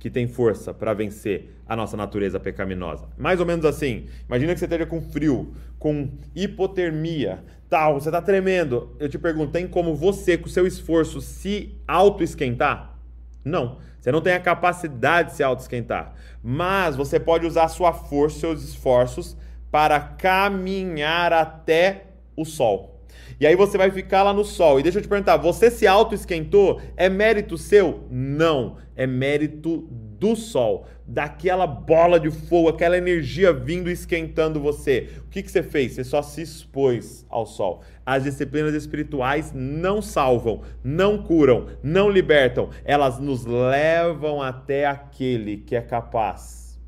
que 0.00 0.10
tem 0.10 0.26
força 0.26 0.72
para 0.72 0.94
vencer 0.94 1.54
a 1.68 1.76
nossa 1.76 1.94
natureza 1.94 2.40
pecaminosa. 2.40 3.06
Mais 3.18 3.38
ou 3.38 3.44
menos 3.44 3.66
assim. 3.66 4.06
Imagina 4.26 4.54
que 4.54 4.58
você 4.58 4.64
esteja 4.64 4.86
com 4.86 5.02
frio, 5.02 5.54
com 5.78 6.08
hipotermia, 6.34 7.44
tal, 7.68 8.00
você 8.00 8.08
está 8.08 8.22
tremendo. 8.22 8.96
Eu 8.98 9.10
te 9.10 9.18
pergunto, 9.18 9.52
tem 9.52 9.68
como 9.68 9.94
você, 9.94 10.38
com 10.38 10.48
seu 10.48 10.66
esforço, 10.66 11.20
se 11.20 11.78
auto-esquentar? 11.86 12.98
Não. 13.44 13.78
Você 14.00 14.10
não 14.10 14.22
tem 14.22 14.32
a 14.32 14.40
capacidade 14.40 15.30
de 15.30 15.36
se 15.36 15.42
auto-esquentar. 15.42 16.14
Mas 16.42 16.96
você 16.96 17.20
pode 17.20 17.46
usar 17.46 17.68
sua 17.68 17.92
força, 17.92 18.40
seus 18.40 18.64
esforços, 18.64 19.36
para 19.70 20.00
caminhar 20.00 21.30
até 21.34 22.06
o 22.34 22.46
sol. 22.46 22.90
E 23.38 23.46
aí 23.46 23.54
você 23.56 23.78
vai 23.78 23.90
ficar 23.90 24.22
lá 24.22 24.32
no 24.32 24.44
sol. 24.44 24.80
E 24.80 24.82
deixa 24.82 24.98
eu 24.98 25.02
te 25.02 25.08
perguntar, 25.08 25.36
você 25.36 25.70
se 25.70 25.86
auto-esquentou? 25.86 26.80
É 26.96 27.08
mérito 27.08 27.56
seu? 27.56 28.04
Não. 28.10 28.76
É 29.00 29.06
mérito 29.06 29.88
do 30.18 30.36
sol, 30.36 30.86
daquela 31.06 31.66
bola 31.66 32.20
de 32.20 32.30
fogo, 32.30 32.68
aquela 32.68 32.98
energia 32.98 33.50
vindo 33.50 33.90
esquentando 33.90 34.60
você. 34.60 35.08
O 35.24 35.30
que, 35.30 35.42
que 35.42 35.50
você 35.50 35.62
fez? 35.62 35.92
Você 35.92 36.04
só 36.04 36.20
se 36.20 36.42
expôs 36.42 37.24
ao 37.30 37.46
sol. 37.46 37.80
As 38.04 38.24
disciplinas 38.24 38.74
espirituais 38.74 39.52
não 39.54 40.02
salvam, 40.02 40.60
não 40.84 41.22
curam, 41.22 41.68
não 41.82 42.10
libertam. 42.10 42.68
Elas 42.84 43.18
nos 43.18 43.46
levam 43.46 44.42
até 44.42 44.84
aquele 44.84 45.56
que 45.56 45.74
é 45.74 45.80
capaz 45.80 46.78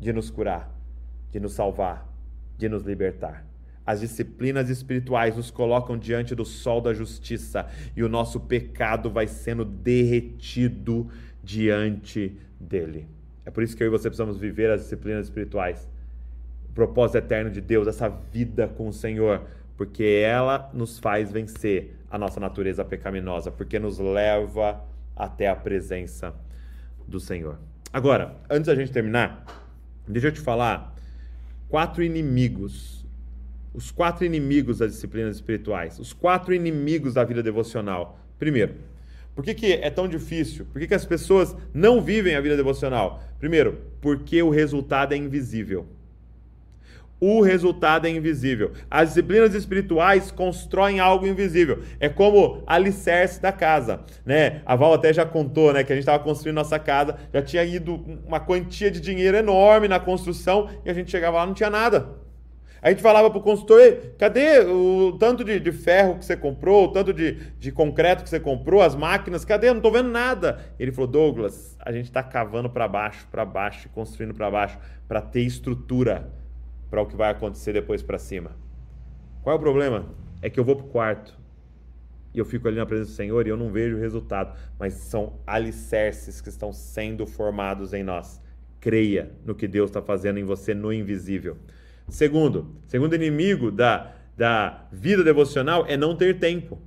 de 0.00 0.12
nos 0.12 0.28
curar, 0.28 0.68
de 1.30 1.38
nos 1.38 1.52
salvar, 1.52 2.12
de 2.58 2.68
nos 2.68 2.82
libertar. 2.82 3.46
As 3.86 4.00
disciplinas 4.00 4.68
espirituais 4.68 5.36
nos 5.36 5.48
colocam 5.48 5.96
diante 5.96 6.34
do 6.34 6.44
sol 6.44 6.80
da 6.80 6.92
justiça 6.92 7.68
e 7.94 8.02
o 8.02 8.08
nosso 8.08 8.40
pecado 8.40 9.08
vai 9.08 9.28
sendo 9.28 9.64
derretido 9.64 11.08
diante 11.46 12.36
dele. 12.58 13.06
É 13.44 13.50
por 13.50 13.62
isso 13.62 13.76
que 13.76 13.82
eu 13.82 13.86
e 13.86 13.90
você 13.90 14.08
precisamos 14.08 14.36
viver 14.36 14.68
as 14.68 14.82
disciplinas 14.82 15.26
espirituais. 15.26 15.88
O 16.68 16.72
propósito 16.72 17.18
eterno 17.18 17.50
de 17.50 17.60
Deus, 17.60 17.86
essa 17.86 18.08
vida 18.08 18.66
com 18.66 18.88
o 18.88 18.92
Senhor, 18.92 19.42
porque 19.76 20.02
ela 20.02 20.68
nos 20.74 20.98
faz 20.98 21.30
vencer 21.30 21.96
a 22.10 22.18
nossa 22.18 22.40
natureza 22.40 22.84
pecaminosa, 22.84 23.52
porque 23.52 23.78
nos 23.78 24.00
leva 24.00 24.84
até 25.14 25.48
a 25.48 25.54
presença 25.54 26.34
do 27.06 27.20
Senhor. 27.20 27.56
Agora, 27.92 28.36
antes 28.50 28.66
da 28.66 28.74
gente 28.74 28.90
terminar, 28.90 29.46
deixa 30.08 30.28
eu 30.28 30.32
te 30.32 30.40
falar 30.40 30.94
quatro 31.68 32.02
inimigos. 32.02 33.06
Os 33.72 33.92
quatro 33.92 34.24
inimigos 34.24 34.78
das 34.78 34.90
disciplinas 34.90 35.36
espirituais, 35.36 36.00
os 36.00 36.12
quatro 36.12 36.52
inimigos 36.52 37.14
da 37.14 37.22
vida 37.22 37.42
devocional. 37.42 38.18
Primeiro, 38.38 38.74
por 39.36 39.44
que, 39.44 39.52
que 39.52 39.72
é 39.74 39.90
tão 39.90 40.08
difícil? 40.08 40.64
Por 40.72 40.80
que, 40.80 40.88
que 40.88 40.94
as 40.94 41.04
pessoas 41.04 41.54
não 41.74 42.00
vivem 42.00 42.34
a 42.34 42.40
vida 42.40 42.56
devocional? 42.56 43.22
Primeiro, 43.38 43.82
porque 44.00 44.42
o 44.42 44.48
resultado 44.48 45.12
é 45.12 45.16
invisível. 45.18 45.86
O 47.20 47.42
resultado 47.42 48.06
é 48.06 48.10
invisível. 48.10 48.72
As 48.90 49.10
disciplinas 49.10 49.54
espirituais 49.54 50.30
constroem 50.30 51.00
algo 51.00 51.26
invisível. 51.26 51.82
É 52.00 52.08
como 52.08 52.62
alicerce 52.66 53.38
da 53.38 53.52
casa, 53.52 54.00
né? 54.24 54.62
A 54.64 54.74
Val 54.74 54.94
até 54.94 55.12
já 55.12 55.26
contou, 55.26 55.70
né, 55.70 55.84
que 55.84 55.92
a 55.92 55.94
gente 55.94 56.04
estava 56.04 56.22
construindo 56.24 56.56
nossa 56.56 56.78
casa, 56.78 57.16
já 57.30 57.42
tinha 57.42 57.62
ido 57.62 57.94
uma 58.26 58.40
quantia 58.40 58.90
de 58.90 59.00
dinheiro 59.00 59.36
enorme 59.36 59.86
na 59.86 60.00
construção 60.00 60.70
e 60.82 60.88
a 60.88 60.94
gente 60.94 61.10
chegava 61.10 61.36
lá 61.36 61.46
não 61.46 61.54
tinha 61.54 61.68
nada. 61.68 62.08
A 62.80 62.90
gente 62.90 63.02
falava 63.02 63.30
para 63.30 63.38
o 63.38 63.42
consultor, 63.42 63.80
cadê 64.18 64.60
o 64.60 65.16
tanto 65.18 65.42
de, 65.42 65.58
de, 65.58 65.72
ferro 65.72 66.18
que 66.18 66.24
você 66.24 66.36
comprou, 66.36 66.86
o 66.86 66.92
tanto 66.92 67.12
de, 67.12 67.32
de 67.58 67.72
concreto 67.72 68.22
que 68.22 68.30
você 68.30 68.38
comprou, 68.38 68.82
as 68.82 68.94
máquinas, 68.94 69.44
cadê? 69.44 69.68
Eu 69.68 69.74
não 69.74 69.78
estou 69.78 69.92
vendo 69.92 70.10
nada. 70.10 70.60
Ele 70.78 70.92
falou, 70.92 71.10
Douglas, 71.10 71.76
a 71.80 71.90
gente 71.90 72.06
está 72.06 72.22
cavando 72.22 72.70
para 72.70 72.86
baixo, 72.86 73.26
para 73.30 73.44
baixo, 73.44 73.88
construindo 73.88 74.34
para 74.34 74.50
baixo, 74.50 74.78
para 75.08 75.20
ter 75.20 75.40
estrutura 75.40 76.30
para 76.90 77.02
o 77.02 77.06
que 77.06 77.16
vai 77.16 77.30
acontecer 77.30 77.72
depois 77.72 78.02
para 78.02 78.18
cima. 78.18 78.52
Qual 79.42 79.54
é 79.54 79.58
o 79.58 79.60
problema? 79.60 80.06
É 80.42 80.50
que 80.50 80.60
eu 80.60 80.64
vou 80.64 80.76
para 80.76 80.86
o 80.86 80.88
quarto 80.88 81.46
e 82.36 82.38
eu 82.38 82.44
fico 82.44 82.68
ali 82.68 82.76
na 82.76 82.84
presença 82.84 83.12
do 83.12 83.14
Senhor 83.14 83.46
e 83.46 83.50
eu 83.50 83.56
não 83.56 83.72
vejo 83.72 83.96
o 83.96 83.98
resultado, 83.98 84.54
mas 84.78 84.92
são 84.92 85.40
alicerces 85.46 86.42
que 86.42 86.50
estão 86.50 86.70
sendo 86.70 87.26
formados 87.26 87.94
em 87.94 88.04
nós. 88.04 88.42
Creia 88.78 89.30
no 89.42 89.54
que 89.54 89.66
Deus 89.66 89.88
está 89.88 90.02
fazendo 90.02 90.38
em 90.38 90.44
você 90.44 90.74
no 90.74 90.92
invisível. 90.92 91.56
Segundo, 92.08 92.74
segundo 92.86 93.14
inimigo 93.14 93.70
da, 93.70 94.12
da 94.36 94.86
vida 94.92 95.24
devocional 95.24 95.84
é 95.88 95.96
não 95.96 96.16
ter 96.16 96.38
tempo. 96.38 96.80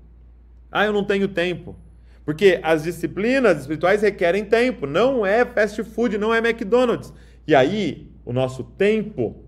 Ah, 0.71 0.85
eu 0.85 0.93
não 0.93 1.03
tenho 1.03 1.27
tempo. 1.27 1.75
Porque 2.23 2.59
as 2.61 2.83
disciplinas 2.83 3.59
espirituais 3.59 4.01
requerem 4.01 4.45
tempo. 4.45 4.85
Não 4.85 5.25
é 5.25 5.43
fast 5.45 5.83
food, 5.83 6.17
não 6.17 6.33
é 6.33 6.37
McDonald's. 6.37 7.13
E 7.47 7.55
aí, 7.55 8.11
o 8.23 8.31
nosso 8.31 8.63
tempo 8.63 9.43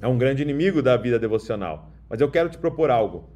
é 0.00 0.06
um 0.06 0.18
grande 0.18 0.42
inimigo 0.42 0.82
da 0.82 0.96
vida 0.96 1.18
devocional. 1.18 1.90
Mas 2.08 2.20
eu 2.20 2.30
quero 2.30 2.50
te 2.50 2.58
propor 2.58 2.90
algo. 2.90 3.30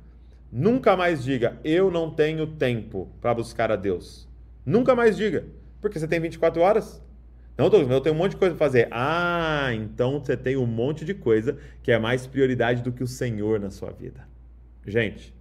Nunca 0.52 0.96
mais 0.96 1.24
diga, 1.24 1.58
eu 1.64 1.90
não 1.90 2.10
tenho 2.10 2.46
tempo 2.46 3.08
para 3.20 3.34
buscar 3.34 3.72
a 3.72 3.76
Deus. 3.76 4.28
Nunca 4.64 4.94
mais 4.94 5.16
diga. 5.16 5.46
Porque 5.80 5.98
você 5.98 6.06
tem 6.06 6.20
24 6.20 6.60
horas. 6.60 7.02
Não, 7.56 7.70
Douglas, 7.70 7.90
eu 7.90 8.00
tenho 8.02 8.14
um 8.14 8.18
monte 8.18 8.32
de 8.32 8.36
coisa 8.36 8.54
para 8.54 8.66
fazer. 8.66 8.88
Ah, 8.90 9.70
então 9.72 10.20
você 10.20 10.36
tem 10.36 10.56
um 10.56 10.66
monte 10.66 11.04
de 11.04 11.14
coisa 11.14 11.56
que 11.82 11.90
é 11.90 11.98
mais 11.98 12.26
prioridade 12.26 12.82
do 12.82 12.92
que 12.92 13.02
o 13.02 13.06
Senhor 13.06 13.58
na 13.58 13.70
sua 13.70 13.90
vida. 13.90 14.28
Gente, 14.86 15.34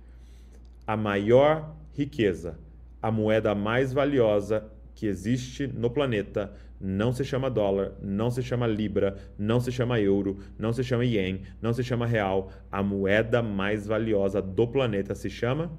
a 0.88 0.96
maior 0.96 1.76
riqueza, 1.94 2.58
a 3.02 3.12
moeda 3.12 3.54
mais 3.54 3.92
valiosa 3.92 4.66
que 4.94 5.08
existe 5.08 5.68
no 5.68 5.90
planeta 5.90 6.54
não 6.80 7.12
se 7.12 7.24
chama 7.24 7.50
dólar, 7.50 7.94
não 8.02 8.32
se 8.32 8.42
chama 8.42 8.66
libra, 8.66 9.18
não 9.38 9.60
se 9.60 9.72
chama 9.72 10.00
euro, 10.00 10.40
não 10.58 10.72
se 10.72 10.84
chama 10.84 11.04
ien, 11.04 11.42
não 11.62 11.74
se 11.74 11.84
chama 11.84 12.06
real. 12.06 12.50
A 12.72 12.82
moeda 12.82 13.42
mais 13.42 13.86
valiosa 13.86 14.42
do 14.42 14.66
planeta 14.68 15.14
se 15.16 15.30
chama 15.30 15.72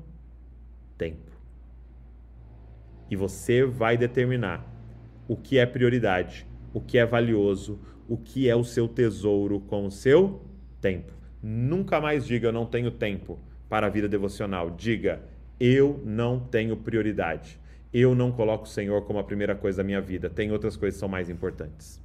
tempo. 0.98 1.32
E 3.10 3.16
você 3.16 3.64
vai 3.64 3.96
determinar 3.96 4.75
o 5.28 5.36
que 5.36 5.58
é 5.58 5.66
prioridade, 5.66 6.46
o 6.72 6.80
que 6.80 6.98
é 6.98 7.06
valioso, 7.06 7.78
o 8.08 8.16
que 8.16 8.48
é 8.48 8.54
o 8.54 8.64
seu 8.64 8.86
tesouro 8.86 9.60
com 9.60 9.86
o 9.86 9.90
seu 9.90 10.42
tempo. 10.80 11.12
Nunca 11.42 12.00
mais 12.00 12.26
diga 12.26 12.48
eu 12.48 12.52
não 12.52 12.66
tenho 12.66 12.90
tempo 12.90 13.38
para 13.68 13.86
a 13.86 13.90
vida 13.90 14.08
devocional. 14.08 14.70
Diga 14.70 15.22
eu 15.58 16.00
não 16.04 16.38
tenho 16.38 16.76
prioridade. 16.76 17.58
Eu 17.92 18.14
não 18.14 18.30
coloco 18.30 18.64
o 18.64 18.68
Senhor 18.68 19.02
como 19.06 19.18
a 19.18 19.24
primeira 19.24 19.54
coisa 19.54 19.78
da 19.78 19.84
minha 19.84 20.00
vida. 20.00 20.28
Tem 20.28 20.52
outras 20.52 20.76
coisas 20.76 20.96
que 20.96 21.00
são 21.00 21.08
mais 21.08 21.30
importantes. 21.30 22.00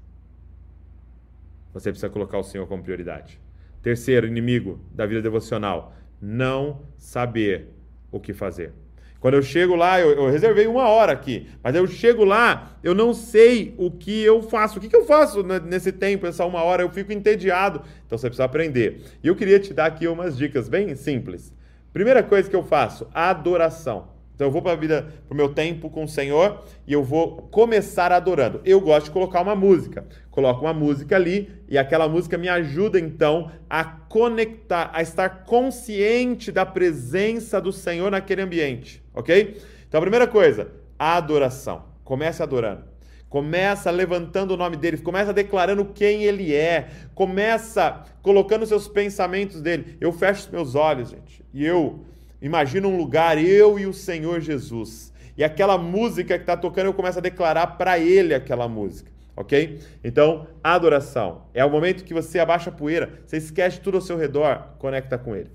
Você 1.74 1.90
precisa 1.90 2.10
colocar 2.10 2.38
o 2.38 2.44
Senhor 2.44 2.68
como 2.68 2.84
prioridade. 2.84 3.40
Terceiro 3.82 4.28
inimigo 4.28 4.80
da 4.94 5.06
vida 5.06 5.22
devocional: 5.22 5.94
não 6.22 6.82
saber 6.98 7.70
o 8.12 8.20
que 8.20 8.34
fazer. 8.34 8.74
Quando 9.22 9.36
eu 9.36 9.44
chego 9.44 9.76
lá, 9.76 10.02
eu, 10.02 10.10
eu, 10.14 10.32
reservei 10.32 10.66
uma 10.66 10.90
hora 10.90 11.12
aqui, 11.12 11.48
mas 11.64 11.76
eu 11.76 11.86
chego 11.86 12.26
lá, 12.26 12.76
eu 12.84 12.96
não 12.96 13.14
sei 13.14 13.76
o 13.78 13.92
que 13.92 14.24
eu 14.24 14.42
faço. 14.42 14.80
O 14.80 14.82
que, 14.82 14.90
que 14.90 14.96
eu 14.96 15.06
faço 15.06 15.44
nesse 15.44 15.92
tempo, 15.92 16.26
essa 16.26 16.44
uma 16.44 16.64
hora? 16.64 16.82
Eu 16.82 16.90
fico 16.90 17.14
entediado. 17.14 17.84
Então 18.04 18.18
você 18.18 18.28
precisa 18.28 18.46
aprender. 18.46 19.00
E 19.24 19.28
eu 19.28 19.36
queria 19.36 19.60
te 19.60 19.76
dar 19.76 19.86
aqui 19.86 20.08
umas 20.08 20.36
dicas 20.36 20.68
bem 20.68 20.96
simples. 20.96 21.54
Primeira 21.94 22.24
coisa 22.24 22.50
que 22.50 22.56
eu 22.56 22.64
faço: 22.64 23.08
adoração. 23.14 24.08
Então 24.42 24.48
eu 24.48 24.52
vou 24.52 24.64
para 24.64 24.72
a 24.72 24.76
vida, 24.76 25.14
para 25.28 25.36
o 25.36 25.38
meu 25.38 25.50
tempo 25.50 25.88
com 25.88 26.04
o 26.04 26.08
Senhor 26.08 26.64
e 26.88 26.94
eu 26.94 27.04
vou 27.04 27.44
começar 27.52 28.12
adorando. 28.12 28.60
Eu 28.66 28.82
gosto 28.82 29.06
de 29.06 29.12
colocar 29.12 29.40
uma 29.40 29.56
música. 29.56 30.04
Coloco 30.32 30.66
uma 30.66 30.74
música 30.74 31.16
ali 31.16 31.54
e 31.70 31.78
aquela 31.78 32.10
música 32.10 32.40
me 32.40 32.50
ajuda 32.50 33.00
então 33.00 33.52
a 33.70 33.84
conectar, 33.84 34.90
a 34.96 35.02
estar 35.04 35.44
consciente 35.44 36.52
da 36.52 36.66
presença 36.66 37.62
do 37.62 37.72
Senhor 37.72 38.10
naquele 38.10 38.42
ambiente, 38.42 39.04
ok? 39.14 39.62
Então 39.88 40.00
a 40.00 40.02
primeira 40.02 40.26
coisa, 40.26 40.72
a 40.98 41.18
adoração. 41.18 41.84
Comece 42.04 42.42
adorando. 42.42 42.86
Começa 43.30 43.92
levantando 43.92 44.56
o 44.56 44.58
nome 44.58 44.76
dele, 44.76 44.98
começa 44.98 45.32
declarando 45.32 45.86
quem 45.86 46.24
ele 46.24 46.52
é, 46.52 46.90
começa 47.14 48.06
colocando 48.24 48.66
seus 48.66 48.88
pensamentos 48.88 49.62
dele. 49.62 49.98
Eu 50.02 50.12
fecho 50.12 50.46
os 50.46 50.52
meus 50.52 50.74
olhos, 50.74 51.12
gente, 51.12 51.46
e 51.54 51.64
eu 51.64 52.04
Imagina 52.42 52.88
um 52.88 52.98
lugar, 52.98 53.38
eu 53.38 53.78
e 53.78 53.86
o 53.86 53.94
Senhor 53.94 54.40
Jesus. 54.40 55.14
E 55.38 55.44
aquela 55.44 55.78
música 55.78 56.38
que 56.38 56.44
está 56.44 56.58
tocando, 56.58 56.88
eu 56.88 56.94
começo 56.94 57.20
a 57.20 57.22
declarar 57.22 57.68
para 57.78 58.00
Ele 58.00 58.34
aquela 58.34 58.68
música. 58.68 59.12
Ok? 59.36 59.80
Então, 60.04 60.48
adoração. 60.64 61.44
É 61.54 61.64
o 61.64 61.70
momento 61.70 62.04
que 62.04 62.14
você 62.14 62.40
abaixa 62.40 62.70
a 62.70 62.74
poeira, 62.74 63.22
você 63.26 63.38
esquece 63.38 63.80
tudo 63.80 63.96
ao 63.96 64.02
seu 64.02 64.18
redor, 64.18 64.76
conecta 64.78 65.18
com 65.18 65.36
Ele. 65.36 65.50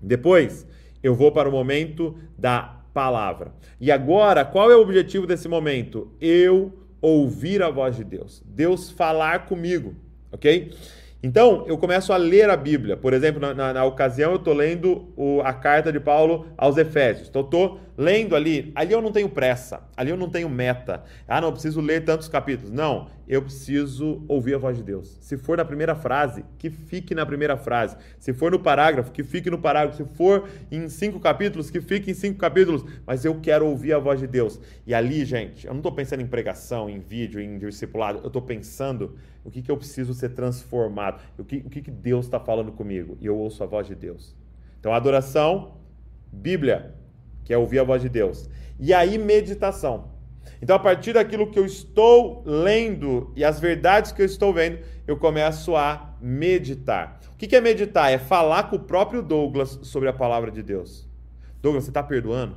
Depois, 0.00 0.66
eu 1.02 1.14
vou 1.14 1.30
para 1.30 1.48
o 1.48 1.52
momento 1.52 2.16
da 2.38 2.80
palavra. 2.94 3.52
E 3.80 3.92
agora, 3.92 4.44
qual 4.44 4.70
é 4.70 4.76
o 4.76 4.80
objetivo 4.80 5.26
desse 5.26 5.48
momento? 5.48 6.10
Eu 6.20 6.72
ouvir 7.00 7.62
a 7.62 7.70
voz 7.70 7.96
de 7.96 8.04
Deus. 8.04 8.42
Deus 8.44 8.90
falar 8.90 9.46
comigo. 9.46 9.94
Ok? 10.32 10.72
Então, 11.22 11.64
eu 11.66 11.78
começo 11.78 12.12
a 12.12 12.16
ler 12.16 12.48
a 12.50 12.56
Bíblia. 12.56 12.96
Por 12.96 13.12
exemplo, 13.12 13.40
na, 13.40 13.54
na, 13.54 13.72
na 13.72 13.84
ocasião, 13.84 14.32
eu 14.32 14.36
estou 14.36 14.54
lendo 14.54 15.12
o, 15.16 15.40
a 15.42 15.52
carta 15.52 15.90
de 15.90 15.98
Paulo 15.98 16.46
aos 16.56 16.76
Efésios. 16.76 17.28
Então, 17.28 17.42
estou 17.42 17.80
lendo 17.96 18.36
ali. 18.36 18.72
Ali 18.74 18.92
eu 18.92 19.00
não 19.00 19.10
tenho 19.10 19.28
pressa. 19.28 19.80
Ali 19.96 20.10
eu 20.10 20.16
não 20.16 20.28
tenho 20.28 20.48
meta. 20.48 21.04
Ah, 21.26 21.40
não, 21.40 21.52
preciso 21.52 21.80
ler 21.80 22.04
tantos 22.04 22.28
capítulos. 22.28 22.70
Não, 22.70 23.08
eu 23.26 23.42
preciso 23.42 24.24
ouvir 24.28 24.54
a 24.54 24.58
voz 24.58 24.76
de 24.76 24.82
Deus. 24.82 25.16
Se 25.20 25.36
for 25.36 25.56
na 25.56 25.64
primeira 25.64 25.94
frase, 25.94 26.44
que 26.58 26.70
fique 26.70 27.14
na 27.14 27.24
primeira 27.24 27.56
frase. 27.56 27.96
Se 28.18 28.32
for 28.32 28.50
no 28.50 28.58
parágrafo, 28.58 29.10
que 29.10 29.22
fique 29.22 29.50
no 29.50 29.58
parágrafo. 29.58 29.96
Se 29.96 30.16
for 30.16 30.48
em 30.70 30.88
cinco 30.88 31.18
capítulos, 31.18 31.70
que 31.70 31.80
fique 31.80 32.10
em 32.10 32.14
cinco 32.14 32.38
capítulos. 32.38 32.84
Mas 33.06 33.24
eu 33.24 33.40
quero 33.40 33.66
ouvir 33.66 33.92
a 33.92 33.98
voz 33.98 34.20
de 34.20 34.26
Deus. 34.26 34.60
E 34.86 34.94
ali, 34.94 35.24
gente, 35.24 35.66
eu 35.66 35.72
não 35.72 35.80
estou 35.80 35.92
pensando 35.92 36.20
em 36.20 36.26
pregação, 36.26 36.90
em 36.90 36.98
vídeo, 36.98 37.40
em 37.40 37.58
discipulado. 37.58 38.20
Eu 38.22 38.26
estou 38.26 38.42
pensando 38.42 39.16
o 39.44 39.50
que, 39.50 39.62
que 39.62 39.70
eu 39.70 39.76
preciso 39.76 40.12
ser 40.12 40.30
transformado, 40.30 41.22
o 41.38 41.44
que, 41.44 41.58
o 41.58 41.70
que, 41.70 41.80
que 41.80 41.90
Deus 41.90 42.26
está 42.26 42.40
falando 42.40 42.72
comigo. 42.72 43.16
E 43.20 43.26
eu 43.26 43.36
ouço 43.36 43.62
a 43.62 43.66
voz 43.66 43.86
de 43.86 43.94
Deus. 43.94 44.34
Então, 44.80 44.92
adoração, 44.92 45.76
Bíblia, 46.32 46.95
que 47.46 47.54
é 47.54 47.56
ouvir 47.56 47.78
a 47.78 47.84
voz 47.84 48.02
de 48.02 48.10
Deus. 48.10 48.50
E 48.78 48.92
aí, 48.92 49.16
meditação. 49.16 50.10
Então, 50.60 50.76
a 50.76 50.78
partir 50.78 51.12
daquilo 51.14 51.50
que 51.50 51.58
eu 51.58 51.64
estou 51.64 52.42
lendo 52.44 53.32
e 53.36 53.44
as 53.44 53.60
verdades 53.60 54.12
que 54.12 54.20
eu 54.20 54.26
estou 54.26 54.52
vendo, 54.52 54.78
eu 55.06 55.16
começo 55.16 55.76
a 55.76 56.16
meditar. 56.20 57.20
O 57.32 57.36
que 57.36 57.54
é 57.54 57.60
meditar? 57.60 58.12
É 58.12 58.18
falar 58.18 58.64
com 58.64 58.76
o 58.76 58.80
próprio 58.80 59.22
Douglas 59.22 59.78
sobre 59.82 60.08
a 60.08 60.12
palavra 60.12 60.50
de 60.50 60.62
Deus. 60.62 61.08
Douglas, 61.62 61.84
você 61.84 61.90
está 61.90 62.02
perdoando? 62.02 62.56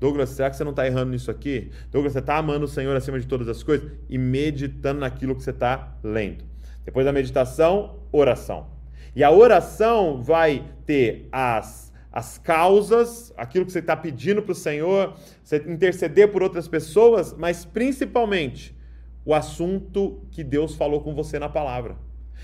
Douglas, 0.00 0.30
será 0.30 0.50
que 0.50 0.56
você 0.56 0.64
não 0.64 0.72
está 0.72 0.86
errando 0.86 1.12
nisso 1.12 1.30
aqui? 1.30 1.70
Douglas, 1.92 2.12
você 2.12 2.18
está 2.18 2.36
amando 2.36 2.64
o 2.64 2.68
Senhor 2.68 2.94
acima 2.96 3.20
de 3.20 3.26
todas 3.26 3.48
as 3.48 3.62
coisas? 3.62 3.90
E 4.08 4.18
meditando 4.18 5.00
naquilo 5.00 5.34
que 5.36 5.42
você 5.42 5.50
está 5.50 5.96
lendo. 6.02 6.44
Depois 6.84 7.06
da 7.06 7.12
meditação, 7.12 8.00
oração. 8.10 8.66
E 9.14 9.22
a 9.22 9.30
oração 9.30 10.20
vai 10.20 10.64
ter 10.84 11.28
as, 11.30 11.83
as 12.14 12.38
causas, 12.38 13.34
aquilo 13.36 13.66
que 13.66 13.72
você 13.72 13.80
está 13.80 13.96
pedindo 13.96 14.40
para 14.40 14.52
o 14.52 14.54
Senhor, 14.54 15.16
você 15.42 15.56
interceder 15.66 16.30
por 16.30 16.44
outras 16.44 16.68
pessoas, 16.68 17.34
mas 17.36 17.64
principalmente 17.64 18.72
o 19.24 19.34
assunto 19.34 20.22
que 20.30 20.44
Deus 20.44 20.76
falou 20.76 21.00
com 21.00 21.12
você 21.12 21.40
na 21.40 21.48
palavra. 21.48 21.96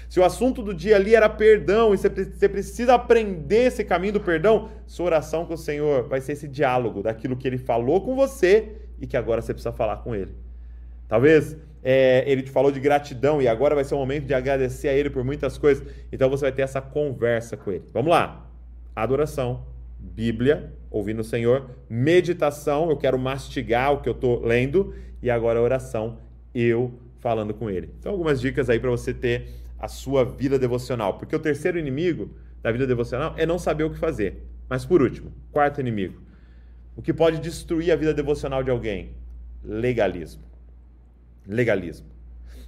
Se 0.09 0.18
o 0.18 0.24
assunto 0.24 0.61
do 0.61 0.74
dia 0.74 0.96
ali 0.96 1.14
era 1.14 1.28
perdão 1.28 1.94
e 1.94 1.96
você 1.96 2.48
precisa 2.48 2.94
aprender 2.94 3.66
esse 3.66 3.85
caminho 3.85 4.14
do 4.14 4.20
perdão, 4.20 4.70
sua 4.88 5.06
oração 5.06 5.46
com 5.46 5.54
o 5.54 5.59
Senhor 5.59 6.09
vai 6.09 6.20
ser 6.20 6.33
esse 6.33 6.48
diálogo 6.48 7.00
daquilo 7.00 7.37
que 7.37 7.46
ele 7.46 7.59
falou 7.59 8.00
com 8.00 8.16
você 8.16 8.72
e 9.00 9.06
que 9.06 9.16
agora 9.16 9.40
você 9.40 9.54
precisa 9.54 9.72
falar 9.72 9.98
com 9.98 10.16
ele. 10.16 10.35
Talvez 11.06 11.56
é, 11.80 12.24
ele 12.26 12.42
te 12.42 12.50
falou 12.50 12.72
de 12.72 12.80
gratidão 12.80 13.40
e 13.40 13.46
agora 13.46 13.76
vai 13.76 13.85
ser 13.85 13.94
o 13.94 13.98
momento 13.98 14.24
de 14.24 14.35
agradecer 14.35 14.88
a 14.88 14.92
ele 14.92 15.11
por 15.11 15.22
muitas 15.22 15.56
coisas. 15.56 15.87
Então 16.11 16.28
você 16.28 16.46
vai 16.46 16.52
ter 16.52 16.62
essa 16.62 16.80
conversa 16.80 17.56
com 17.56 17.70
ele. 17.70 17.85
Vamos 17.92 18.11
lá. 18.11 18.49
Adoração, 19.02 19.66
Bíblia, 19.98 20.72
ouvindo 20.90 21.20
o 21.20 21.24
Senhor, 21.24 21.70
meditação, 21.88 22.90
eu 22.90 22.96
quero 22.96 23.18
mastigar 23.18 23.92
o 23.92 24.00
que 24.00 24.08
eu 24.08 24.12
estou 24.12 24.44
lendo 24.44 24.94
e 25.22 25.30
agora 25.30 25.60
oração, 25.60 26.18
eu 26.54 26.92
falando 27.20 27.52
com 27.54 27.70
ele. 27.70 27.90
Então 27.98 28.12
algumas 28.12 28.40
dicas 28.40 28.70
aí 28.70 28.80
para 28.80 28.90
você 28.90 29.12
ter 29.12 29.48
a 29.78 29.88
sua 29.88 30.24
vida 30.24 30.58
devocional. 30.58 31.14
Porque 31.18 31.34
o 31.34 31.38
terceiro 31.38 31.78
inimigo 31.78 32.30
da 32.62 32.72
vida 32.72 32.86
devocional 32.86 33.34
é 33.36 33.46
não 33.46 33.58
saber 33.58 33.84
o 33.84 33.90
que 33.90 33.98
fazer. 33.98 34.42
Mas 34.68 34.84
por 34.84 35.02
último, 35.02 35.32
quarto 35.52 35.80
inimigo. 35.80 36.20
O 36.96 37.02
que 37.02 37.12
pode 37.12 37.38
destruir 37.38 37.90
a 37.92 37.96
vida 37.96 38.12
devocional 38.12 38.62
de 38.62 38.70
alguém? 38.70 39.12
Legalismo. 39.64 40.42
Legalismo. 41.46 42.06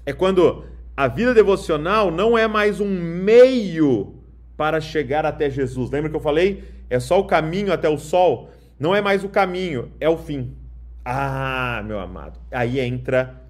É 0.05 0.13
quando 0.13 0.65
a 0.97 1.09
vida 1.09 1.35
devocional 1.35 2.11
não 2.11 2.37
é 2.37 2.47
mais 2.47 2.81
um 2.81 2.89
meio 2.89 4.22
para 4.57 4.81
chegar 4.81 5.25
até 5.25 5.49
Jesus. 5.51 5.91
Lembra 5.91 6.11
que 6.11 6.17
eu 6.17 6.21
falei? 6.21 6.65
É 6.89 7.01
só 7.01 7.19
o 7.19 7.27
caminho 7.27 7.73
até 7.73 7.89
o 7.89 7.99
sol. 7.99 8.51
Não 8.79 8.95
é 8.95 9.01
mais 9.01 9.25
o 9.25 9.29
caminho, 9.29 9.93
é 10.01 10.09
o 10.09 10.17
fim. 10.17 10.57
Ah, 11.05 11.83
meu 11.87 11.99
amado. 11.99 12.39
Aí 12.51 12.81
entra 12.81 13.43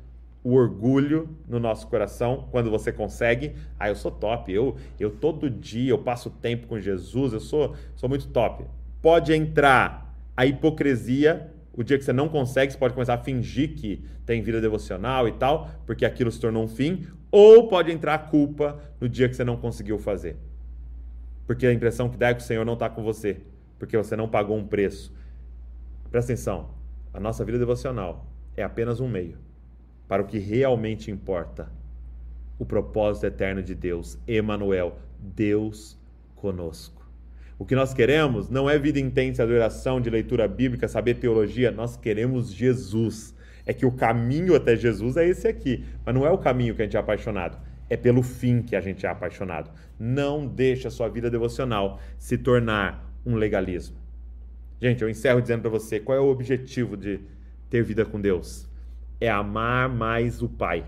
o 0.45 0.55
orgulho 0.55 1.29
no 1.49 1.61
nosso 1.61 1.87
coração 1.87 2.49
quando 2.51 2.71
você 2.71 2.93
consegue. 2.93 3.53
Ah, 3.79 3.89
eu 3.89 3.97
sou 3.97 4.11
top, 4.11 4.53
eu, 4.53 4.77
eu 4.99 5.11
todo 5.11 5.49
dia 5.49 5.91
eu 5.91 5.99
passo 5.99 6.31
tempo 6.31 6.67
com 6.67 6.81
Jesus, 6.81 7.33
eu 7.33 7.41
sou, 7.41 7.75
sou 7.95 8.09
muito 8.09 8.29
top. 8.29 8.65
Pode 9.01 9.33
entrar 9.33 10.15
a 10.37 10.47
hipocrisia, 10.47 11.51
o 11.73 11.83
dia 11.83 11.99
que 11.99 12.05
você 12.05 12.13
não 12.13 12.29
consegue, 12.29 12.73
você 12.73 12.79
pode 12.79 12.95
começar 12.95 13.15
a 13.15 13.19
fingir 13.19 13.75
que 13.75 14.05
tem 14.27 14.43
vida 14.43 14.61
devocional 14.61 15.29
e 15.29 15.33
tal, 15.33 15.71
porque 15.87 16.05
aquilo 16.05 16.31
se 16.31 16.41
tornou 16.41 16.65
um 16.65 16.69
fim, 16.69 17.07
ou 17.31 17.69
pode 17.69 17.91
entrar 17.91 18.15
a 18.15 18.19
culpa 18.19 18.79
no 19.01 19.09
dia 19.09 19.29
que 19.29 19.35
você 19.35 19.45
não 19.45 19.57
conseguiu 19.57 19.99
fazer. 19.99 20.37
Porque 21.47 21.67
a 21.67 21.73
impressão 21.73 22.09
que 22.09 22.17
dá 22.17 22.29
é 22.29 22.35
que 22.35 22.43
o 22.43 22.45
Senhor 22.45 22.65
não 22.65 22.75
está 22.75 22.89
com 22.89 23.03
você, 23.03 23.39
porque 23.79 23.97
você 23.97 24.17
não 24.17 24.29
pagou 24.29 24.57
um 24.57 24.67
preço. 24.67 25.13
Presta 26.11 26.33
atenção, 26.33 26.71
a 27.13 27.21
nossa 27.21 27.45
vida 27.45 27.59
devocional 27.59 28.27
é 28.57 28.63
apenas 28.63 29.01
um 29.01 29.09
meio 29.09 29.39
para 30.07 30.23
o 30.23 30.27
que 30.27 30.39
realmente 30.39 31.11
importa. 31.11 31.71
O 32.59 32.67
propósito 32.67 33.25
eterno 33.25 33.63
de 33.63 33.75
Deus, 33.75 34.19
Emanuel, 34.27 34.99
Deus 35.19 35.99
conosco. 36.37 37.03
O 37.59 37.65
que 37.65 37.75
nós 37.75 37.95
queremos 37.95 38.51
não 38.51 38.69
é 38.69 38.79
vida 38.79 38.99
intensa 38.99 39.47
de 39.47 40.03
de 40.03 40.11
leitura 40.11 40.49
bíblica, 40.49 40.89
saber 40.89 41.15
teologia, 41.15 41.71
nós 41.71 41.97
queremos 41.97 42.53
Jesus. 42.53 43.35
É 43.65 43.73
que 43.73 43.87
o 43.87 43.93
caminho 43.93 44.55
até 44.55 44.75
Jesus 44.75 45.17
é 45.17 45.27
esse 45.27 45.47
aqui, 45.47 45.85
mas 46.05 46.15
não 46.15 46.27
é 46.27 46.31
o 46.31 46.39
caminho 46.39 46.75
que 46.75 46.83
a 46.83 46.85
gente 46.85 46.97
é 46.97 47.01
apaixonado, 47.01 47.57
é 47.93 47.97
pelo 47.97 48.23
fim 48.23 48.63
que 48.63 48.75
a 48.75 48.81
gente 48.81 49.05
é 49.05 49.09
apaixonado. 49.11 49.71
Não 49.99 50.47
deixe 50.47 50.89
a 50.89 50.91
sua 50.91 51.11
vida 51.11 51.31
devocional 51.31 52.01
se 52.17 52.39
tornar 52.39 53.15
um 53.27 53.35
legalismo. 53.35 53.99
Gente, 54.81 55.03
eu 55.03 55.11
encerro 55.11 55.43
dizendo 55.43 55.61
para 55.61 55.71
você 55.71 56.01
qual 56.01 56.17
é 56.17 56.21
o 56.21 56.31
objetivo 56.31 56.97
de 56.97 57.21
ter 57.69 57.83
vida 57.83 58.07
com 58.07 58.19
Deus 58.19 58.67
é 59.21 59.29
amar 59.29 59.91
mais 59.91 60.41
o 60.43 60.49
Pai, 60.49 60.85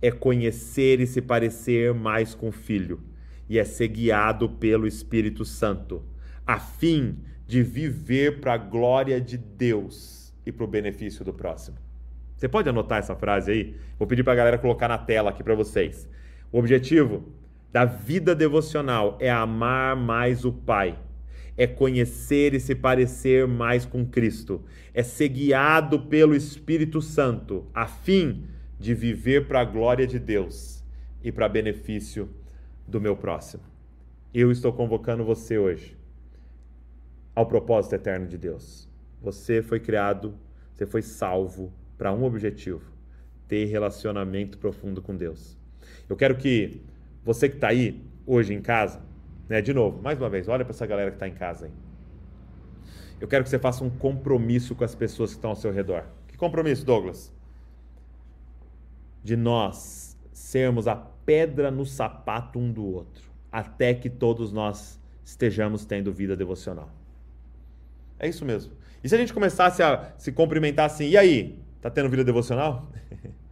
é 0.00 0.10
conhecer 0.10 1.00
e 1.00 1.06
se 1.06 1.22
parecer 1.22 1.94
mais 1.94 2.34
com 2.34 2.50
o 2.50 2.52
Filho, 2.52 3.00
e 3.48 3.58
é 3.58 3.64
ser 3.64 3.88
guiado 3.88 4.48
pelo 4.48 4.86
Espírito 4.86 5.44
Santo. 5.44 6.04
a 6.46 6.58
fim 6.58 7.16
de 7.46 7.62
viver 7.62 8.40
para 8.40 8.54
a 8.54 8.58
glória 8.58 9.20
de 9.20 9.38
Deus 9.38 10.34
e 10.44 10.52
para 10.52 10.64
o 10.64 10.68
benefício 10.68 11.24
do 11.24 11.32
próximo. 11.32 11.76
Você 12.40 12.48
pode 12.48 12.70
anotar 12.70 13.00
essa 13.00 13.14
frase 13.14 13.52
aí? 13.52 13.76
Vou 13.98 14.08
pedir 14.08 14.24
para 14.24 14.32
a 14.32 14.36
galera 14.36 14.56
colocar 14.56 14.88
na 14.88 14.96
tela 14.96 15.28
aqui 15.28 15.44
para 15.44 15.54
vocês. 15.54 16.08
O 16.50 16.58
objetivo 16.58 17.22
da 17.70 17.84
vida 17.84 18.34
devocional 18.34 19.18
é 19.20 19.30
amar 19.30 19.94
mais 19.94 20.42
o 20.46 20.50
Pai, 20.50 20.98
é 21.54 21.66
conhecer 21.66 22.54
e 22.54 22.58
se 22.58 22.74
parecer 22.74 23.46
mais 23.46 23.84
com 23.84 24.06
Cristo, 24.06 24.64
é 24.94 25.02
ser 25.02 25.28
guiado 25.28 26.00
pelo 26.00 26.34
Espírito 26.34 27.02
Santo, 27.02 27.66
a 27.74 27.86
fim 27.86 28.46
de 28.78 28.94
viver 28.94 29.46
para 29.46 29.60
a 29.60 29.64
glória 29.66 30.06
de 30.06 30.18
Deus 30.18 30.82
e 31.22 31.30
para 31.30 31.46
benefício 31.46 32.26
do 32.88 32.98
meu 33.02 33.14
próximo. 33.14 33.64
Eu 34.32 34.50
estou 34.50 34.72
convocando 34.72 35.26
você 35.26 35.58
hoje 35.58 35.94
ao 37.34 37.44
propósito 37.44 37.96
eterno 37.96 38.26
de 38.26 38.38
Deus. 38.38 38.88
Você 39.20 39.60
foi 39.60 39.78
criado, 39.78 40.34
você 40.74 40.86
foi 40.86 41.02
salvo 41.02 41.70
para 42.00 42.14
um 42.14 42.24
objetivo: 42.24 42.80
ter 43.46 43.66
relacionamento 43.66 44.56
profundo 44.56 45.02
com 45.02 45.14
Deus. 45.14 45.58
Eu 46.08 46.16
quero 46.16 46.34
que 46.34 46.80
você 47.22 47.46
que 47.46 47.56
está 47.56 47.68
aí 47.68 48.02
hoje 48.26 48.54
em 48.54 48.62
casa, 48.62 49.02
né, 49.46 49.60
de 49.60 49.74
novo, 49.74 50.00
mais 50.02 50.18
uma 50.18 50.30
vez, 50.30 50.48
olha 50.48 50.64
para 50.64 50.72
essa 50.72 50.86
galera 50.86 51.10
que 51.10 51.16
está 51.16 51.28
em 51.28 51.34
casa 51.34 51.66
aí. 51.66 51.72
Eu 53.20 53.28
quero 53.28 53.44
que 53.44 53.50
você 53.50 53.58
faça 53.58 53.84
um 53.84 53.90
compromisso 53.90 54.74
com 54.74 54.82
as 54.82 54.94
pessoas 54.94 55.32
que 55.32 55.36
estão 55.36 55.50
ao 55.50 55.56
seu 55.56 55.70
redor. 55.70 56.06
Que 56.26 56.38
compromisso, 56.38 56.86
Douglas? 56.86 57.30
De 59.22 59.36
nós 59.36 60.16
sermos 60.32 60.88
a 60.88 60.96
pedra 60.96 61.70
no 61.70 61.84
sapato 61.84 62.58
um 62.58 62.72
do 62.72 62.86
outro, 62.86 63.30
até 63.52 63.92
que 63.92 64.08
todos 64.08 64.50
nós 64.54 64.98
estejamos 65.22 65.84
tendo 65.84 66.10
vida 66.10 66.34
devocional. 66.34 66.90
É 68.18 68.26
isso 68.26 68.42
mesmo. 68.46 68.72
E 69.04 69.08
se 69.08 69.14
a 69.14 69.18
gente 69.18 69.34
começasse 69.34 69.82
a 69.82 70.14
se 70.16 70.32
cumprimentar 70.32 70.86
assim, 70.86 71.10
e 71.10 71.18
aí? 71.18 71.60
Tá 71.80 71.90
tendo 71.90 72.08
vida 72.08 72.24
devocional? 72.24 72.90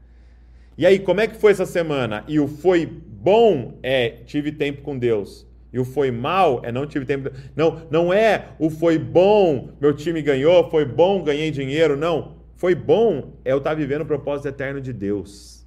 e 0.77 0.85
aí, 0.85 0.99
como 0.99 1.21
é 1.21 1.27
que 1.27 1.37
foi 1.37 1.53
essa 1.53 1.67
semana? 1.67 2.25
E 2.29 2.39
o 2.39 2.47
foi 2.47 2.87
bom 2.87 3.79
é 3.83 4.11
tive 4.27 4.53
tempo 4.53 4.83
com 4.83 4.99
Deus. 4.99 5.47
E 5.73 5.79
o 5.79 5.85
foi 5.85 6.11
mal 6.11 6.61
é 6.65 6.73
não 6.73 6.87
tive 6.87 7.05
tempo. 7.05 7.31
Não, 7.55 7.87
não 7.91 8.13
é 8.13 8.51
o 8.59 8.71
foi 8.71 8.99
bom, 8.99 9.71
meu 9.81 9.95
time 9.95 10.23
ganhou, 10.23 10.71
foi 10.71 10.85
bom, 10.85 11.23
ganhei 11.23 11.51
dinheiro. 11.51 11.97
Não. 11.97 12.37
Foi 12.57 12.75
bom 12.75 13.35
é 13.45 13.53
eu 13.53 13.59
estar 13.59 13.75
vivendo 13.75 14.03
o 14.03 14.07
propósito 14.07 14.49
eterno 14.49 14.81
de 14.81 14.93
Deus. 14.93 15.67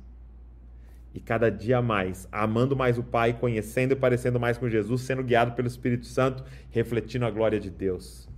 E 1.13 1.19
cada 1.19 1.49
dia 1.49 1.81
mais, 1.81 2.27
amando 2.31 2.75
mais 2.75 2.97
o 2.97 3.03
Pai, 3.03 3.33
conhecendo 3.33 3.91
e 3.91 3.95
parecendo 3.95 4.39
mais 4.39 4.57
com 4.57 4.69
Jesus, 4.69 5.01
sendo 5.01 5.23
guiado 5.23 5.53
pelo 5.53 5.67
Espírito 5.67 6.05
Santo, 6.05 6.43
refletindo 6.69 7.25
a 7.25 7.31
glória 7.31 7.59
de 7.59 7.69
Deus. 7.69 8.29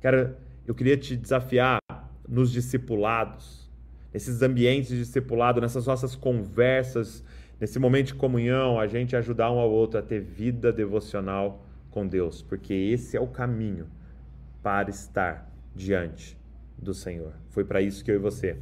Cara, 0.00 0.38
eu 0.66 0.74
queria 0.74 0.96
te 0.96 1.16
desafiar 1.16 1.78
nos 2.32 2.50
discipulados, 2.50 3.70
nesses 4.10 4.40
ambientes 4.40 4.88
de 4.88 4.98
discipulado, 4.98 5.60
nessas 5.60 5.86
nossas 5.86 6.16
conversas, 6.16 7.22
nesse 7.60 7.78
momento 7.78 8.06
de 8.06 8.14
comunhão, 8.14 8.80
a 8.80 8.86
gente 8.86 9.14
ajudar 9.14 9.52
um 9.52 9.58
ao 9.58 9.70
outro 9.70 9.98
a 9.98 10.02
ter 10.02 10.20
vida 10.20 10.72
devocional 10.72 11.62
com 11.90 12.06
Deus, 12.06 12.40
porque 12.40 12.72
esse 12.72 13.18
é 13.18 13.20
o 13.20 13.26
caminho 13.26 13.86
para 14.62 14.88
estar 14.88 15.52
diante 15.74 16.38
do 16.78 16.94
Senhor. 16.94 17.34
Foi 17.50 17.64
para 17.64 17.82
isso 17.82 18.02
que 18.02 18.10
eu 18.10 18.14
e 18.14 18.18
você 18.18 18.56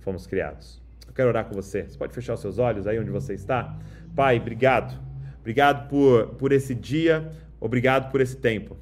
fomos 0.00 0.26
criados. 0.26 0.82
Eu 1.06 1.14
quero 1.14 1.30
orar 1.30 1.46
com 1.46 1.54
você. 1.54 1.84
Você 1.84 1.96
pode 1.96 2.14
fechar 2.14 2.34
os 2.34 2.40
seus 2.40 2.58
olhos 2.58 2.86
aí 2.86 2.98
onde 2.98 3.10
você 3.10 3.32
está? 3.32 3.74
Pai, 4.14 4.36
obrigado. 4.36 5.00
Obrigado 5.40 5.88
por, 5.88 6.34
por 6.34 6.52
esse 6.52 6.74
dia, 6.74 7.32
obrigado 7.58 8.10
por 8.10 8.20
esse 8.20 8.36
tempo. 8.36 8.76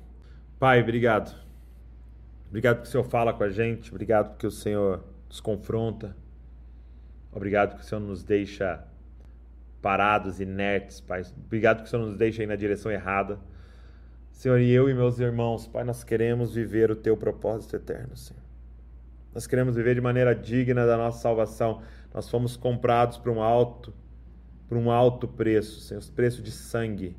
Pai, 0.59 0.83
obrigado 0.83 1.46
Obrigado 2.49 2.77
porque 2.77 2.89
o 2.89 2.93
Senhor 2.93 3.05
fala 3.05 3.33
com 3.33 3.43
a 3.43 3.51
gente, 3.51 3.91
obrigado 3.91 4.31
porque 4.31 4.47
o 4.47 4.51
Senhor 4.51 5.05
nos 5.29 5.41
confronta. 5.41 6.17
Obrigado 7.33 7.77
que 7.77 7.83
o 7.83 7.85
Senhor 7.85 8.01
nos 8.01 8.23
deixa 8.23 8.83
parados, 9.83 10.41
inertes, 10.41 11.01
Pai. 11.01 11.23
Obrigado 11.45 11.83
que 11.83 11.85
o 11.85 11.87
Senhor 11.89 12.07
nos 12.07 12.17
deixa 12.17 12.43
ir 12.43 12.47
na 12.47 12.57
direção 12.57 12.91
errada. 12.91 13.39
Senhor, 14.33 14.59
e 14.61 14.71
eu 14.71 14.89
e 14.89 14.95
meus 14.95 15.19
irmãos, 15.19 15.67
Pai, 15.67 15.85
nós 15.85 16.03
queremos 16.03 16.55
viver 16.55 16.91
o 16.91 16.97
teu 16.97 17.17
propósito 17.17 17.77
eterno, 17.77 18.17
Senhor. 18.17 18.43
Nós 19.35 19.47
queremos 19.47 19.77
viver 19.77 19.95
de 19.95 20.01
maneira 20.01 20.35
digna 20.35 20.87
da 20.87 20.97
nossa 20.97 21.21
salvação. 21.21 21.83
Nós 22.13 22.29
fomos 22.29 22.57
comprados 22.57 23.19
por 23.19 23.31
um 23.31 23.43
alto, 23.43 23.93
por 24.69 24.79
um 24.79 24.91
alto 24.91 25.29
preço, 25.29 25.81
Senhor, 25.81 26.03
preço 26.15 26.43
de 26.43 26.51
sangue, 26.51 27.15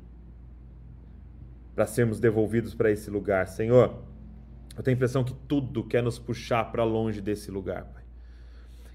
para 1.74 1.86
sermos 1.86 2.18
devolvidos 2.18 2.74
para 2.74 2.90
esse 2.90 3.08
lugar. 3.08 3.46
Senhor, 3.46 4.02
eu 4.78 4.84
tenho 4.84 4.94
a 4.94 4.96
impressão 4.96 5.24
que 5.24 5.34
tudo 5.34 5.82
quer 5.82 6.04
nos 6.04 6.20
puxar 6.20 6.70
para 6.70 6.84
longe 6.84 7.20
desse 7.20 7.50
lugar, 7.50 7.82
Pai. 7.86 8.04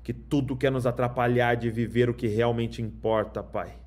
Que 0.02 0.14
tudo 0.14 0.56
quer 0.56 0.72
nos 0.72 0.86
atrapalhar 0.86 1.56
de 1.56 1.70
viver 1.70 2.10
o 2.10 2.14
que 2.14 2.26
realmente 2.26 2.82
importa, 2.82 3.44
Pai. 3.44 3.78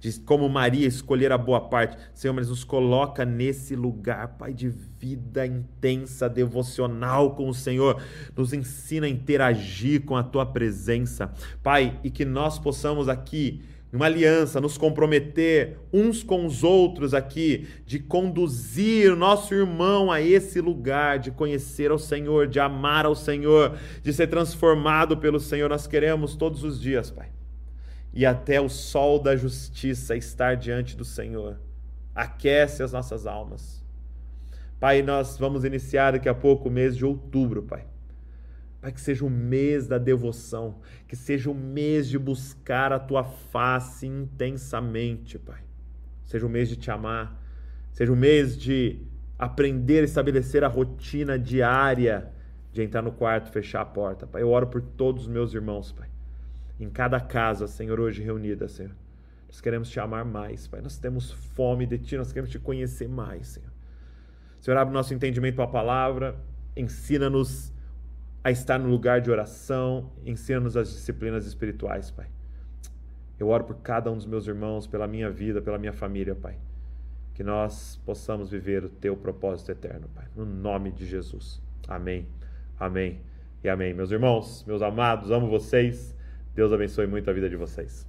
De 0.00 0.18
como 0.18 0.48
Maria 0.48 0.84
escolher 0.84 1.30
a 1.30 1.38
boa 1.38 1.60
parte. 1.68 1.96
Senhor, 2.12 2.34
mas 2.34 2.48
nos 2.48 2.64
coloca 2.64 3.24
nesse 3.24 3.76
lugar, 3.76 4.36
Pai, 4.36 4.52
de 4.52 4.68
vida 4.68 5.46
intensa, 5.46 6.28
devocional 6.28 7.36
com 7.36 7.48
o 7.48 7.54
Senhor. 7.54 8.02
Nos 8.36 8.52
ensina 8.52 9.06
a 9.06 9.10
interagir 9.10 10.04
com 10.04 10.16
a 10.16 10.24
Tua 10.24 10.44
presença, 10.44 11.32
Pai, 11.62 12.00
e 12.02 12.10
que 12.10 12.24
nós 12.24 12.58
possamos 12.58 13.08
aqui 13.08 13.62
uma 13.92 14.06
aliança, 14.06 14.58
nos 14.58 14.78
comprometer 14.78 15.78
uns 15.92 16.22
com 16.22 16.46
os 16.46 16.64
outros 16.64 17.12
aqui, 17.12 17.68
de 17.84 17.98
conduzir 17.98 19.12
o 19.12 19.16
nosso 19.16 19.52
irmão 19.52 20.10
a 20.10 20.20
esse 20.20 20.62
lugar, 20.62 21.18
de 21.18 21.30
conhecer 21.30 21.90
ao 21.90 21.98
Senhor, 21.98 22.46
de 22.46 22.58
amar 22.58 23.04
ao 23.04 23.14
Senhor, 23.14 23.76
de 24.02 24.12
ser 24.12 24.28
transformado 24.28 25.18
pelo 25.18 25.38
Senhor. 25.38 25.68
Nós 25.68 25.86
queremos 25.86 26.34
todos 26.34 26.64
os 26.64 26.80
dias, 26.80 27.10
Pai. 27.10 27.28
E 28.14 28.24
até 28.24 28.60
o 28.60 28.68
sol 28.68 29.18
da 29.18 29.36
justiça 29.36 30.16
estar 30.16 30.56
diante 30.56 30.96
do 30.96 31.04
Senhor. 31.04 31.60
Aquece 32.14 32.82
as 32.82 32.92
nossas 32.92 33.26
almas. 33.26 33.82
Pai, 34.80 35.02
nós 35.02 35.36
vamos 35.38 35.64
iniciar 35.64 36.12
daqui 36.12 36.28
a 36.28 36.34
pouco 36.34 36.68
o 36.68 36.72
mês 36.72 36.96
de 36.96 37.04
outubro, 37.04 37.62
Pai. 37.62 37.84
Pai, 38.82 38.90
que 38.90 39.00
seja 39.00 39.24
o 39.24 39.30
mês 39.30 39.86
da 39.86 39.96
devoção, 39.96 40.80
que 41.06 41.14
seja 41.14 41.48
o 41.48 41.54
mês 41.54 42.08
de 42.08 42.18
buscar 42.18 42.92
a 42.92 42.98
tua 42.98 43.22
face 43.22 44.08
intensamente, 44.08 45.38
Pai. 45.38 45.62
Seja 46.24 46.44
o 46.44 46.50
mês 46.50 46.68
de 46.68 46.74
te 46.74 46.90
amar, 46.90 47.40
seja 47.92 48.12
o 48.12 48.16
mês 48.16 48.58
de 48.58 49.00
aprender 49.38 50.00
a 50.00 50.04
estabelecer 50.04 50.64
a 50.64 50.68
rotina 50.68 51.38
diária 51.38 52.28
de 52.72 52.82
entrar 52.82 53.02
no 53.02 53.12
quarto, 53.12 53.52
fechar 53.52 53.82
a 53.82 53.84
porta. 53.84 54.26
Pai, 54.26 54.42
eu 54.42 54.50
oro 54.50 54.66
por 54.66 54.82
todos 54.82 55.22
os 55.22 55.28
meus 55.28 55.54
irmãos, 55.54 55.92
Pai. 55.92 56.08
Em 56.80 56.90
cada 56.90 57.20
casa, 57.20 57.68
Senhor, 57.68 58.00
hoje 58.00 58.20
reunida, 58.20 58.66
Senhor. 58.66 58.90
Nós 59.46 59.60
queremos 59.60 59.90
te 59.90 60.00
amar 60.00 60.24
mais, 60.24 60.66
Pai. 60.66 60.80
Nós 60.80 60.98
temos 60.98 61.30
fome 61.30 61.86
de 61.86 61.98
ti, 61.98 62.16
nós 62.16 62.32
queremos 62.32 62.50
te 62.50 62.58
conhecer 62.58 63.08
mais, 63.08 63.46
Senhor. 63.46 63.70
Senhor, 64.60 64.76
abre 64.76 64.92
nosso 64.92 65.14
entendimento 65.14 65.54
para 65.54 65.66
a 65.66 65.68
palavra, 65.68 66.34
ensina-nos 66.76 67.72
a 68.44 68.50
estar 68.50 68.78
no 68.78 68.88
lugar 68.88 69.20
de 69.20 69.30
oração, 69.30 70.10
ensina-nos 70.24 70.76
as 70.76 70.90
disciplinas 70.90 71.46
espirituais, 71.46 72.10
Pai. 72.10 72.26
Eu 73.38 73.48
oro 73.48 73.64
por 73.64 73.76
cada 73.76 74.10
um 74.10 74.16
dos 74.16 74.26
meus 74.26 74.46
irmãos, 74.46 74.86
pela 74.86 75.06
minha 75.06 75.30
vida, 75.30 75.60
pela 75.60 75.78
minha 75.78 75.92
família, 75.92 76.34
Pai. 76.34 76.56
Que 77.34 77.42
nós 77.42 78.00
possamos 78.04 78.50
viver 78.50 78.84
o 78.84 78.88
teu 78.88 79.16
propósito 79.16 79.70
eterno, 79.70 80.08
Pai. 80.14 80.26
No 80.36 80.44
nome 80.44 80.90
de 80.92 81.06
Jesus. 81.06 81.60
Amém. 81.88 82.26
Amém. 82.78 83.20
E 83.62 83.68
amém. 83.68 83.94
Meus 83.94 84.10
irmãos, 84.10 84.64
meus 84.66 84.82
amados, 84.82 85.30
amo 85.30 85.48
vocês. 85.48 86.16
Deus 86.54 86.72
abençoe 86.72 87.06
muito 87.06 87.30
a 87.30 87.32
vida 87.32 87.48
de 87.48 87.56
vocês. 87.56 88.06